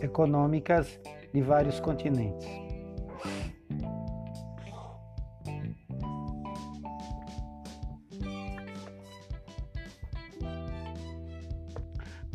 econômicas 0.00 0.98
de 1.34 1.42
vários 1.42 1.78
continentes. 1.78 2.48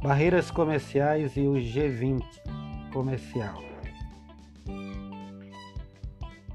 Barreiras 0.03 0.51
comerciais 0.51 1.37
e 1.37 1.47
o 1.47 1.53
G20 1.53 2.52
comercial. 2.93 3.61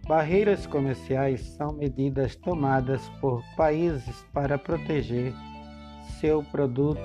Barreiras 0.06 0.66
comerciais 0.66 1.40
são 1.56 1.72
medidas 1.72 2.34
tomadas 2.36 3.06
por 3.20 3.42
países 3.56 4.24
para 4.32 4.56
proteger 4.56 5.34
seus 6.18 6.46
produtos 6.46 7.02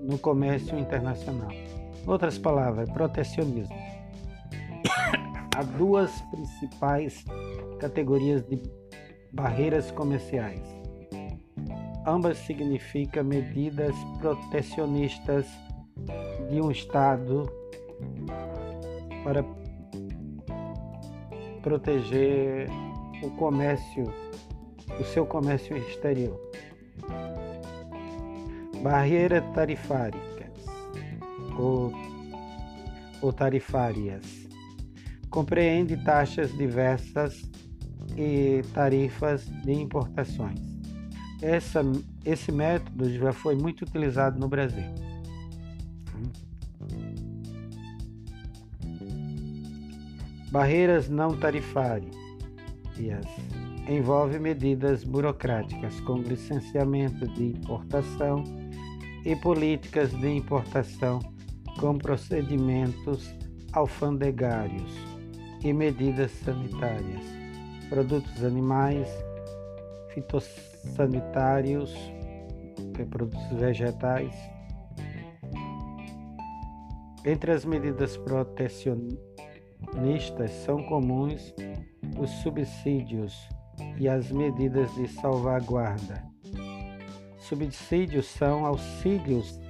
no 0.00 0.18
comércio 0.18 0.76
internacional. 0.76 1.52
Outras 2.06 2.36
palavras, 2.36 2.90
protecionismo. 2.90 3.76
Há 5.56 5.62
duas 5.78 6.10
principais 6.32 7.24
categorias 7.78 8.42
de 8.48 8.60
barreiras 9.32 9.92
comerciais 9.92 10.82
Ambas 12.04 12.38
significam 12.38 13.22
medidas 13.22 13.94
protecionistas 14.18 15.46
de 16.50 16.60
um 16.60 16.68
Estado 16.68 17.48
para 19.22 19.44
proteger 21.62 22.68
o 23.22 23.30
comércio, 23.30 24.12
o 25.00 25.04
seu 25.04 25.24
comércio 25.24 25.76
exterior. 25.76 26.38
Barreiras 28.82 29.44
tarifárias 29.54 30.32
ou, 31.56 31.92
ou 33.20 33.32
tarifárias 33.32 34.48
compreende 35.30 35.96
taxas 35.96 36.52
diversas 36.56 37.42
e 38.16 38.62
tarifas 38.74 39.46
de 39.64 39.72
importações. 39.72 40.60
Essa, 41.40 41.82
esse 42.24 42.52
método 42.52 43.10
já 43.10 43.32
foi 43.32 43.54
muito 43.54 43.82
utilizado 43.82 44.38
no 44.38 44.48
Brasil. 44.48 44.84
Barreiras 50.52 51.08
não 51.08 51.34
tarifárias 51.34 52.14
envolve 53.88 54.38
medidas 54.38 55.02
burocráticas 55.02 55.98
como 56.00 56.22
licenciamento 56.22 57.26
de 57.28 57.52
importação 57.52 58.44
e 59.24 59.34
políticas 59.34 60.10
de 60.10 60.28
importação 60.28 61.20
com 61.80 61.96
procedimentos 61.96 63.34
alfandegários 63.72 64.92
e 65.64 65.72
medidas 65.72 66.30
sanitárias, 66.44 67.22
produtos 67.88 68.44
animais, 68.44 69.08
fitossanitários, 70.12 71.94
produtos 73.08 73.58
vegetais. 73.58 74.34
Entre 77.24 77.52
as 77.52 77.64
medidas 77.64 78.18
protecionistas 78.18 79.31
são 80.64 80.82
comuns 80.84 81.54
os 82.18 82.30
subsídios 82.42 83.48
e 83.98 84.08
as 84.08 84.30
medidas 84.30 84.94
de 84.94 85.08
salvaguarda. 85.08 86.22
Subsídios 87.38 88.26
são 88.26 88.64
auxílios 88.64 89.60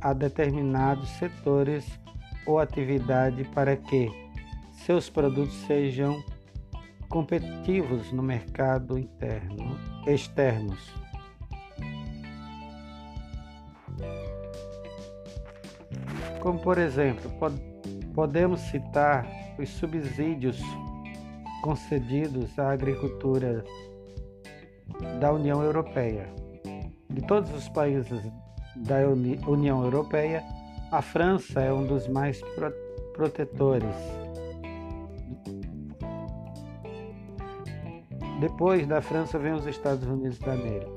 a 0.00 0.12
determinados 0.12 1.08
setores 1.10 1.86
ou 2.46 2.58
atividade 2.58 3.44
para 3.54 3.76
que 3.76 4.08
seus 4.84 5.10
produtos 5.10 5.54
sejam 5.66 6.22
competitivos 7.08 8.12
no 8.12 8.22
mercado 8.22 8.98
interno, 8.98 9.76
externos. 10.06 10.94
Como 16.40 16.60
por 16.60 16.78
exemplo, 16.78 17.28
pod 17.38 17.60
podemos 18.14 18.60
citar 18.60 19.26
os 19.58 19.68
subsídios 19.70 20.60
concedidos 21.62 22.58
à 22.58 22.70
agricultura 22.70 23.64
da 25.20 25.32
União 25.32 25.62
Europeia. 25.62 26.28
De 27.10 27.22
todos 27.22 27.50
os 27.54 27.68
países 27.68 28.20
da 28.76 28.96
União 29.48 29.82
Europeia, 29.82 30.42
a 30.92 31.00
França 31.02 31.60
é 31.60 31.72
um 31.72 31.86
dos 31.86 32.06
mais 32.06 32.40
protetores. 33.14 33.94
Depois 38.40 38.86
da 38.86 39.00
França 39.00 39.38
vem 39.38 39.54
os 39.54 39.66
Estados 39.66 40.06
Unidos 40.06 40.38
da 40.38 40.52
América. 40.52 40.92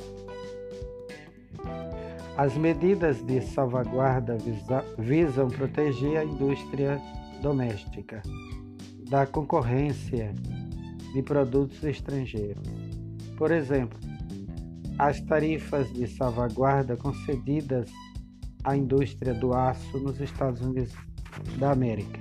As 2.38 2.56
medidas 2.56 3.22
de 3.24 3.42
salvaguarda 3.42 4.38
visam 4.98 5.50
proteger 5.50 6.18
a 6.18 6.24
indústria 6.24 7.02
doméstica 7.42 8.22
da 9.10 9.26
concorrência 9.26 10.34
de 11.14 11.24
produtos 11.24 11.84
estrangeiros. 11.84 12.64
Por 13.38 13.52
exemplo, 13.52 13.98
as 14.98 15.20
tarifas 15.22 15.92
de 15.94 16.08
salvaguarda 16.08 16.96
concedidas 16.98 17.90
à 18.64 18.76
indústria 18.76 19.34
do 19.34 19.54
aço 19.54 19.98
nos 20.00 20.20
Estados 20.20 20.62
Unidos 20.62 20.94
da 21.58 21.72
América. 21.72 22.20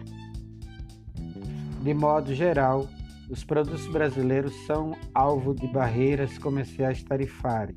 De 1.82 1.92
modo 1.92 2.34
geral, 2.34 2.88
os 3.28 3.44
produtos 3.44 3.86
brasileiros 3.88 4.54
são 4.66 4.96
alvo 5.12 5.54
de 5.54 5.66
barreiras 5.66 6.38
comerciais 6.38 7.02
tarifárias 7.02 7.76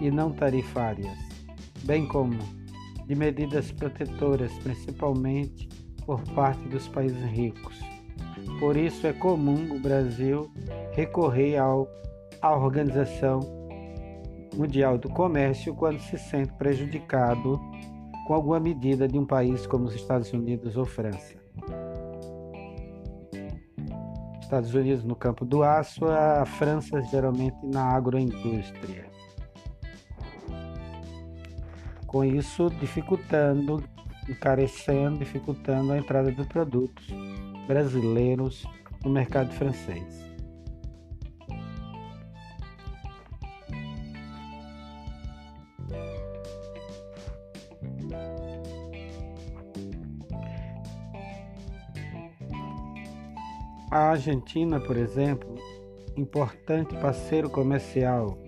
e 0.00 0.10
não 0.10 0.32
tarifárias, 0.32 1.16
bem 1.84 2.06
como 2.06 2.57
de 3.08 3.14
medidas 3.14 3.72
protetoras, 3.72 4.52
principalmente 4.58 5.66
por 6.04 6.22
parte 6.34 6.68
dos 6.68 6.86
países 6.88 7.24
ricos. 7.24 7.80
Por 8.60 8.76
isso 8.76 9.06
é 9.06 9.14
comum 9.14 9.74
o 9.74 9.80
Brasil 9.80 10.50
recorrer 10.92 11.56
ao, 11.56 11.88
à 12.42 12.54
Organização 12.54 13.40
Mundial 14.54 14.98
do 14.98 15.08
Comércio 15.08 15.74
quando 15.74 15.98
se 16.00 16.18
sente 16.18 16.52
prejudicado 16.54 17.58
com 18.26 18.34
alguma 18.34 18.60
medida 18.60 19.08
de 19.08 19.18
um 19.18 19.24
país 19.24 19.66
como 19.66 19.86
os 19.86 19.94
Estados 19.94 20.30
Unidos 20.32 20.76
ou 20.76 20.84
França. 20.84 21.38
Estados 24.42 24.74
Unidos 24.74 25.04
no 25.04 25.16
campo 25.16 25.46
do 25.46 25.62
aço, 25.62 26.04
a 26.06 26.44
França 26.44 27.00
geralmente 27.02 27.56
na 27.64 27.84
agroindústria. 27.84 29.17
Com 32.08 32.24
isso, 32.24 32.70
dificultando, 32.80 33.84
encarecendo, 34.26 35.18
dificultando 35.18 35.92
a 35.92 35.98
entrada 35.98 36.32
de 36.32 36.42
produtos 36.44 37.06
brasileiros 37.66 38.64
no 39.04 39.10
mercado 39.10 39.52
francês. 39.52 40.26
A 53.90 54.10
Argentina, 54.12 54.80
por 54.80 54.96
exemplo, 54.96 55.54
importante 56.16 56.96
parceiro 56.96 57.50
comercial 57.50 58.38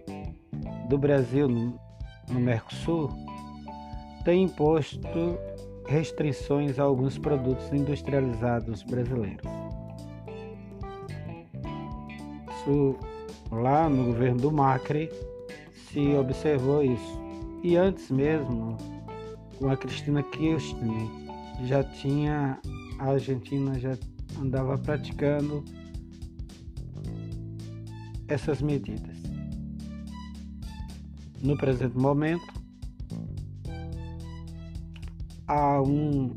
do 0.88 0.96
Brasil 0.96 1.46
no 1.46 2.40
Mercosul, 2.40 3.10
tem 4.24 4.44
imposto 4.44 5.38
restrições 5.86 6.78
a 6.78 6.84
alguns 6.84 7.18
produtos 7.18 7.72
industrializados 7.72 8.82
brasileiros. 8.82 9.46
Isso, 12.50 12.96
lá 13.50 13.88
no 13.88 14.06
governo 14.06 14.40
do 14.40 14.52
Macri 14.52 15.10
se 15.90 16.14
observou 16.14 16.84
isso. 16.84 17.20
E 17.62 17.76
antes 17.76 18.10
mesmo, 18.10 18.76
com 19.58 19.68
a 19.68 19.76
Cristina 19.76 20.22
Kirchner, 20.22 21.08
já 21.64 21.82
tinha 21.82 22.58
a 23.00 23.12
Argentina 23.12 23.78
já 23.78 23.96
andava 24.38 24.76
praticando 24.76 25.64
essas 28.28 28.60
medidas. 28.60 29.16
No 31.42 31.56
presente 31.56 31.96
momento, 31.96 32.59
há 35.50 35.82
um 35.82 36.30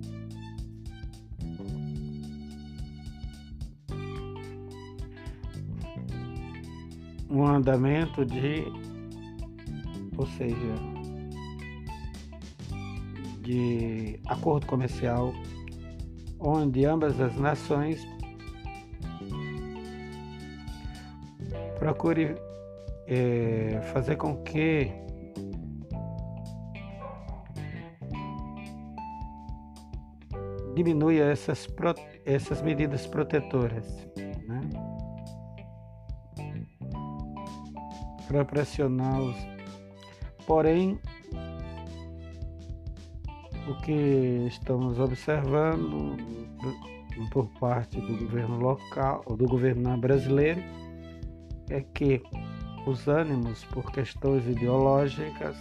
um 7.29 7.45
andamento 7.45 8.25
de 8.25 8.65
ou 10.17 10.25
seja 10.25 10.55
de 13.41 14.19
acordo 14.25 14.65
comercial 14.65 15.31
onde 16.39 16.83
ambas 16.85 17.19
as 17.21 17.35
nações 17.35 18.01
procure 21.77 22.35
é, 23.05 23.79
fazer 23.93 24.15
com 24.15 24.37
que 24.43 24.91
diminua 30.75 31.13
essas, 31.13 31.67
essas 32.25 32.61
medidas 32.61 33.05
protetoras. 33.07 34.07
Né? 34.47 34.61
Para 38.27 38.45
pressionar 38.45 39.21
os. 39.21 39.35
Porém, 40.45 40.99
o 43.67 43.81
que 43.81 44.45
estamos 44.47 44.99
observando 44.99 46.17
por 47.31 47.47
parte 47.59 48.01
do 48.01 48.17
governo 48.17 48.59
local, 48.59 49.23
do 49.37 49.47
governo 49.47 49.97
brasileiro, 49.97 50.61
é 51.69 51.81
que 51.81 52.21
os 52.85 53.07
ânimos 53.07 53.63
por 53.65 53.89
questões 53.91 54.45
ideológicas 54.47 55.55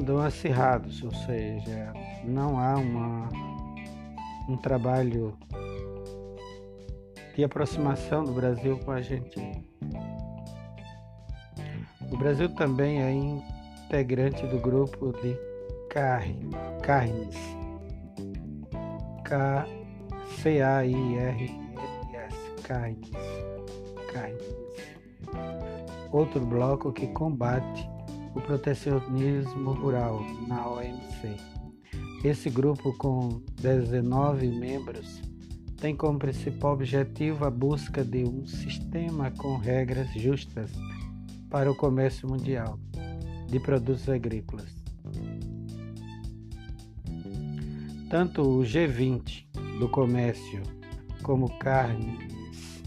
andam 0.00 0.18
acirrados, 0.18 1.02
ou 1.02 1.12
seja, 1.12 1.92
não 2.24 2.58
há 2.58 2.76
uma, 2.76 3.28
um 4.48 4.56
trabalho 4.56 5.36
de 7.36 7.44
aproximação 7.44 8.24
do 8.24 8.32
Brasil 8.32 8.78
com 8.78 8.92
a 8.92 8.94
Argentina. 8.96 9.62
O 12.10 12.16
Brasil 12.16 12.48
também 12.54 13.02
é 13.02 13.12
integrante 13.12 14.46
do 14.46 14.58
grupo 14.58 15.12
de 15.20 15.36
carne, 15.90 16.48
carnes, 16.82 17.36
K-C-A-I-R-N-S, 19.24 19.76
carnes, 22.62 23.10
carnes. 24.12 24.56
Outro 26.10 26.40
bloco 26.40 26.90
que 26.90 27.06
combate 27.08 27.88
o 28.34 28.40
protecionismo 28.40 29.72
rural 29.72 30.20
na 30.46 30.68
OMC. 30.68 31.36
Esse 32.24 32.50
grupo, 32.50 32.92
com 32.98 33.40
19 33.60 34.46
membros, 34.48 35.22
tem 35.78 35.96
como 35.96 36.18
principal 36.18 36.74
objetivo 36.74 37.44
a 37.46 37.50
busca 37.50 38.04
de 38.04 38.24
um 38.24 38.46
sistema 38.46 39.30
com 39.30 39.56
regras 39.56 40.12
justas 40.12 40.70
para 41.48 41.70
o 41.70 41.74
comércio 41.74 42.28
mundial 42.28 42.78
de 43.48 43.58
produtos 43.58 44.08
agrícolas. 44.08 44.68
Tanto 48.10 48.42
o 48.42 48.60
G20 48.60 49.46
do 49.78 49.88
comércio 49.88 50.62
como 51.22 51.48
carnes 51.58 52.82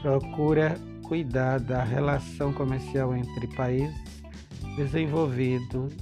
procura 0.00 0.76
cuidar 1.02 1.58
da 1.58 1.82
relação 1.82 2.52
comercial 2.52 3.14
entre 3.16 3.46
países 3.48 4.05
desenvolvidos 4.76 5.96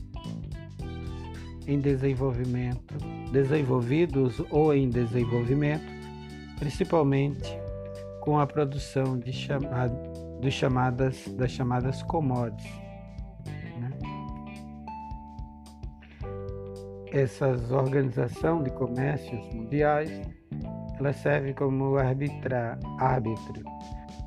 em 1.66 1.80
desenvolvimento, 1.80 2.94
desenvolvidos 3.32 4.42
ou 4.50 4.74
em 4.74 4.88
desenvolvimento, 4.90 5.84
principalmente 6.58 7.58
com 8.20 8.38
a 8.38 8.46
produção 8.46 9.18
de 9.18 9.32
de 10.40 10.50
chamadas, 10.50 11.26
das 11.36 11.50
chamadas 11.50 12.02
commodities. 12.02 12.70
Né? 13.78 13.90
Essas 17.12 17.70
organizações 17.70 18.64
de 18.64 18.70
comércios 18.70 19.54
mundiais, 19.54 20.10
elas 20.98 21.16
servem 21.16 21.54
como 21.54 21.96
arbitra, 21.96 22.78
árbitro 22.98 23.62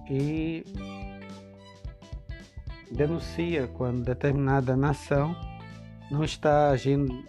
e 0.10 0.64
denuncia 2.92 3.68
quando 3.68 4.04
determinada 4.04 4.76
nação 4.76 5.36
não 6.10 6.24
está 6.24 6.70
agindo 6.70 7.24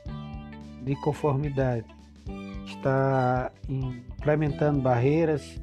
de 0.83 0.95
conformidade, 0.97 1.85
está 2.67 3.51
implementando 3.69 4.81
barreiras 4.81 5.61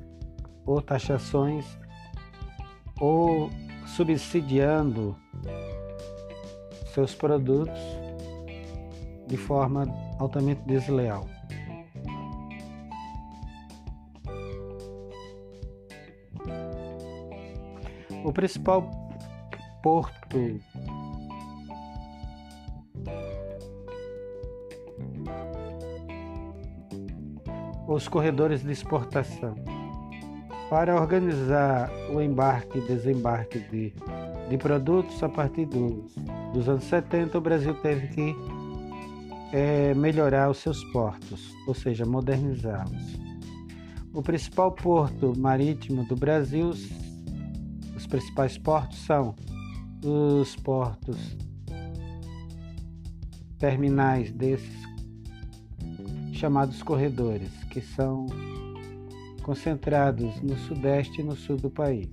ou 0.65 0.81
taxações 0.81 1.65
ou 2.99 3.49
subsidiando 3.85 5.15
seus 6.93 7.13
produtos 7.13 7.79
de 9.27 9.37
forma 9.37 9.85
altamente 10.19 10.61
desleal. 10.61 11.27
O 18.23 18.33
principal 18.33 19.04
porto 19.85 20.59
os 27.87 28.07
corredores 28.07 28.63
de 28.63 28.71
exportação. 28.71 29.53
Para 30.71 30.99
organizar 30.99 31.91
o 32.11 32.19
embarque 32.19 32.79
e 32.79 32.81
desembarque 32.81 33.59
de, 33.59 33.93
de 34.49 34.57
produtos 34.57 35.21
a 35.21 35.29
partir 35.29 35.67
dos, 35.67 36.15
dos 36.51 36.67
anos 36.67 36.85
70, 36.85 37.37
o 37.37 37.41
Brasil 37.41 37.75
teve 37.75 38.07
que 38.07 38.35
é, 39.53 39.93
melhorar 39.93 40.49
os 40.49 40.57
seus 40.57 40.83
portos, 40.85 41.53
ou 41.67 41.75
seja, 41.75 42.07
modernizá-los. 42.07 43.19
O 44.11 44.23
principal 44.23 44.71
porto 44.71 45.37
marítimo 45.37 46.03
do 46.05 46.15
Brasil, 46.15 46.69
os 46.69 48.07
principais 48.07 48.57
portos 48.57 48.97
são 49.05 49.35
os 50.05 50.55
portos 50.57 51.17
terminais 53.57 54.31
desses 54.31 54.85
chamados 56.33 56.83
corredores, 56.83 57.49
que 57.71 57.81
são 57.81 58.27
concentrados 59.41 60.41
no 60.41 60.55
sudeste 60.57 61.21
e 61.21 61.23
no 61.23 61.35
sul 61.35 61.57
do 61.57 61.69
país. 61.69 62.09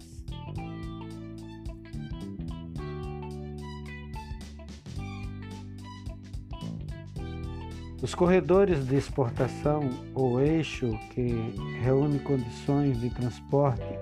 Os 8.01 8.15
corredores 8.17 8.85
de 8.87 8.97
exportação 8.97 9.89
ou 10.15 10.41
eixo 10.41 10.91
que 11.11 11.55
reúne 11.83 12.19
condições 12.19 13.01
de 13.01 13.11
transporte 13.11 14.02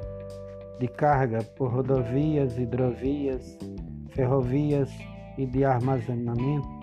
de 0.80 0.88
carga 0.88 1.44
por 1.58 1.70
rodovias, 1.70 2.56
hidrovias, 2.56 3.58
ferrovias 4.14 4.90
e 5.36 5.44
de 5.44 5.62
armazenamento 5.62 6.80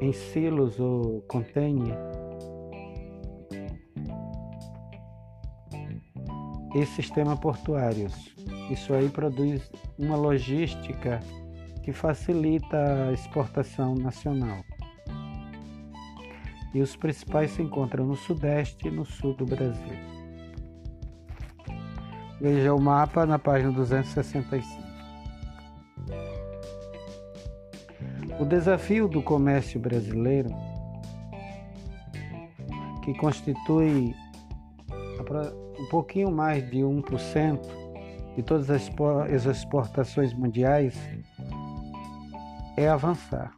em 0.00 0.12
silos 0.12 0.78
ou 0.78 1.20
container. 1.22 1.98
E 6.76 6.86
sistema 6.86 7.36
portuários. 7.36 8.36
Isso 8.70 8.94
aí 8.94 9.08
produz 9.08 9.68
uma 9.98 10.14
logística 10.14 11.18
que 11.82 11.92
facilita 11.92 13.08
a 13.08 13.12
exportação 13.12 13.96
nacional. 13.96 14.62
E 16.72 16.80
os 16.80 16.94
principais 16.94 17.50
se 17.50 17.62
encontram 17.62 18.06
no 18.06 18.14
sudeste 18.14 18.86
e 18.86 18.90
no 18.92 19.04
sul 19.04 19.34
do 19.34 19.44
Brasil. 19.44 20.19
Veja 22.40 22.74
o 22.74 22.80
mapa 22.80 23.26
na 23.26 23.38
página 23.38 23.70
265. 23.70 24.64
O 28.38 28.44
desafio 28.46 29.06
do 29.06 29.22
comércio 29.22 29.78
brasileiro, 29.78 30.48
que 33.04 33.12
constitui 33.18 34.14
um 35.78 35.86
pouquinho 35.90 36.30
mais 36.30 36.68
de 36.70 36.78
1% 36.78 37.60
de 38.36 38.42
todas 38.42 38.70
as 38.70 38.88
exportações 39.44 40.32
mundiais, 40.32 40.98
é 42.78 42.88
avançar, 42.88 43.52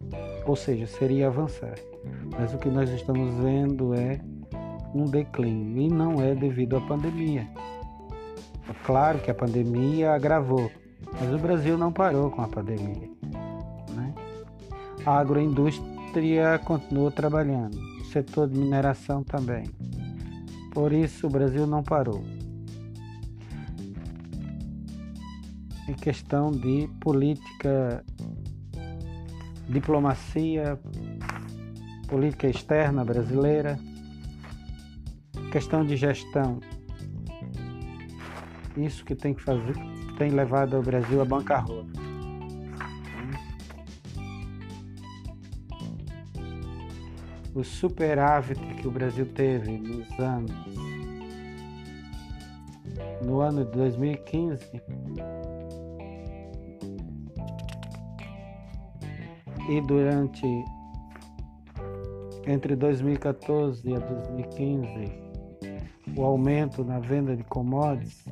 ou 0.45 0.57
seja, 0.57 0.89
seria 0.89 1.29
avançar. 1.29 1.75
Mas 2.33 2.53
o 2.53 2.59
que 2.59 2.69
nós 2.69 2.91
estamos 2.91 3.33
vendo 3.37 3.95
é 3.95 4.21
um 4.93 5.05
declínio 5.05 5.83
e 5.83 5.89
não 5.89 6.21
é 6.21 6.35
devido 6.35 6.77
à 6.77 6.81
pandemia. 6.81 7.47
É 8.73 8.87
claro 8.87 9.19
que 9.19 9.31
a 9.31 9.35
pandemia 9.35 10.13
agravou, 10.13 10.71
mas 11.21 11.33
o 11.33 11.39
Brasil 11.39 11.77
não 11.77 11.93
parou 11.93 12.31
com 12.31 12.41
a 12.41 12.49
pandemia 12.49 13.13
a 15.05 15.19
agroindústria 15.19 16.59
continua 16.65 17.11
trabalhando, 17.11 17.77
o 18.01 18.05
setor 18.05 18.49
de 18.49 18.59
mineração 18.59 19.23
também. 19.25 19.65
Por 20.73 20.93
isso, 20.93 21.27
o 21.27 21.31
Brasil 21.31 21.67
não 21.67 21.83
parou. 21.83 22.23
Em 25.89 25.95
questão 25.95 26.51
de 26.51 26.89
política, 27.01 28.05
diplomacia, 29.69 30.79
política 32.09 32.47
externa 32.47 33.05
brasileira, 33.05 33.79
questão 35.51 35.85
de 35.85 35.97
gestão, 35.97 36.61
isso 38.77 39.05
que 39.05 39.15
tem 39.15 39.35
que 39.35 39.43
fazer, 39.43 39.75
tem 40.19 40.31
levado 40.31 40.79
o 40.79 40.83
Brasil 40.83 41.21
à 41.21 41.25
bancarrota. 41.25 42.03
o 47.55 47.63
superávit 47.63 48.59
que 48.77 48.89
o 48.89 48.91
Brasil 48.91 49.27
teve 49.27 49.77
nos 49.77 50.19
anos 50.19 50.53
no 53.23 53.41
ano 53.41 53.65
de 53.65 53.73
2015 53.73 54.83
e 59.69 59.81
durante 59.83 60.47
entre 62.47 62.75
2014 62.75 63.89
e 63.89 63.99
2015 63.99 65.23
o 66.17 66.25
aumento 66.25 66.83
na 66.83 66.99
venda 66.99 67.37
de 67.37 67.45
commodities 67.45 68.25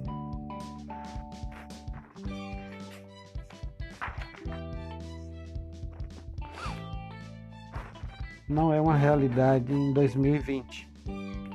não 8.51 8.73
é 8.73 8.81
uma 8.81 8.97
realidade 8.97 9.73
em 9.73 9.93
2020, 9.93 10.89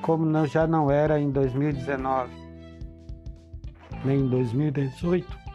como 0.02 0.26
não, 0.26 0.48
já 0.48 0.66
não 0.66 0.90
era 0.90 1.20
em 1.20 1.30
2019, 1.30 2.32
nem 4.06 4.22
em 4.22 4.30
2018. 4.30 5.46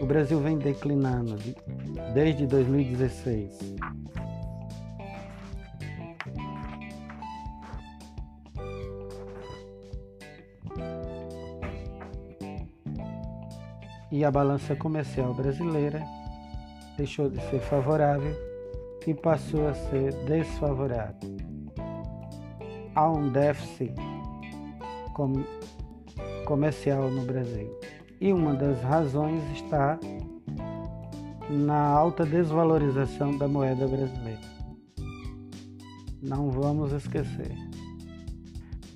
O 0.00 0.06
Brasil 0.06 0.40
vem 0.40 0.56
declinando 0.56 1.36
desde 2.14 2.46
2016. 2.46 3.76
E 14.12 14.24
a 14.24 14.30
balança 14.30 14.76
comercial 14.76 15.34
brasileira 15.34 16.02
deixou 16.98 17.30
de 17.30 17.40
ser 17.48 17.60
favorável 17.60 18.34
e 19.06 19.14
passou 19.14 19.68
a 19.68 19.72
ser 19.72 20.12
desfavorável. 20.26 21.36
Há 22.94 23.10
um 23.10 23.30
déficit 23.30 23.94
com 25.14 25.32
comercial 26.44 27.08
no 27.08 27.24
Brasil. 27.24 27.70
E 28.20 28.32
uma 28.32 28.52
das 28.52 28.82
razões 28.82 29.42
está 29.52 29.98
na 31.48 31.78
alta 31.78 32.26
desvalorização 32.26 33.38
da 33.38 33.46
moeda 33.46 33.86
brasileira. 33.86 34.40
Não 36.20 36.50
vamos 36.50 36.92
esquecer. 36.92 37.56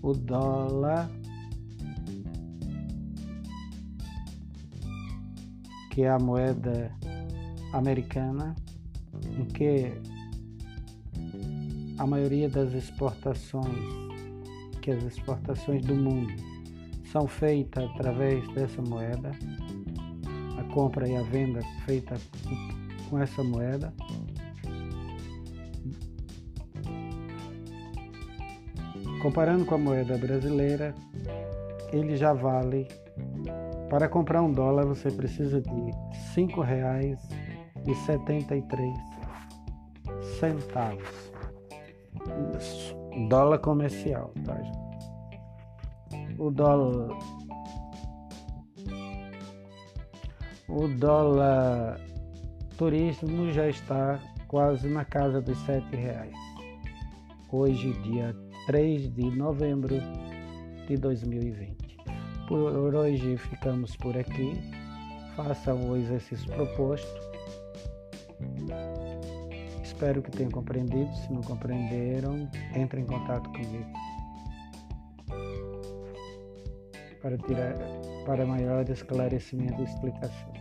O 0.02 0.12
dólar 0.12 1.08
que 5.90 6.02
é 6.02 6.08
a 6.08 6.18
moeda 6.18 6.90
americana, 7.72 8.54
em 9.38 9.44
que 9.44 9.92
a 11.98 12.06
maioria 12.06 12.48
das 12.48 12.72
exportações, 12.72 13.76
que 14.80 14.90
as 14.90 15.02
exportações 15.04 15.84
do 15.84 15.94
mundo 15.94 16.32
são 17.10 17.26
feitas 17.26 17.84
através 17.90 18.46
dessa 18.54 18.80
moeda, 18.82 19.30
a 20.58 20.64
compra 20.74 21.08
e 21.08 21.16
a 21.16 21.22
venda 21.22 21.60
feita 21.84 22.16
com 23.08 23.18
essa 23.18 23.44
moeda. 23.44 23.92
Comparando 29.20 29.64
com 29.64 29.76
a 29.76 29.78
moeda 29.78 30.18
brasileira, 30.18 30.94
ele 31.92 32.16
já 32.16 32.32
vale. 32.32 32.88
Para 33.88 34.08
comprar 34.08 34.42
um 34.42 34.50
dólar 34.50 34.86
você 34.86 35.10
precisa 35.10 35.60
de 35.60 35.92
cinco 36.34 36.62
reais 36.62 37.20
e 37.86 37.94
setenta 37.94 38.56
e 38.56 38.62
três 38.62 38.96
centavos. 40.38 41.32
Dólar 43.28 43.58
comercial, 43.58 44.32
tá? 44.44 44.56
O 46.38 46.50
dólar 46.50 47.16
o 50.68 50.88
dólar 50.88 52.00
turismo 52.78 53.50
já 53.52 53.68
está 53.68 54.18
quase 54.48 54.88
na 54.88 55.04
casa 55.04 55.40
dos 55.40 55.58
sete 55.58 55.94
reais. 55.96 56.36
Hoje, 57.50 57.92
dia 58.02 58.34
3 58.66 59.12
de 59.14 59.30
novembro 59.36 59.96
de 60.86 60.96
2020. 60.96 61.98
Por 62.48 62.94
hoje 62.94 63.36
ficamos 63.36 63.96
por 63.96 64.16
aqui. 64.16 64.58
Façam 65.36 65.90
o 65.90 65.96
exercício 65.96 66.50
proposto. 66.52 67.31
Espero 69.82 70.22
que 70.22 70.30
tenham 70.30 70.50
compreendido. 70.50 71.14
Se 71.16 71.32
não 71.32 71.42
compreenderam, 71.42 72.48
entre 72.74 73.00
em 73.00 73.04
contato 73.04 73.50
comigo 73.50 73.92
para 77.22 77.38
tirar 77.38 77.74
para 78.26 78.44
maior 78.44 78.88
esclarecimento 78.90 79.80
e 79.80 79.84
explicação. 79.84 80.52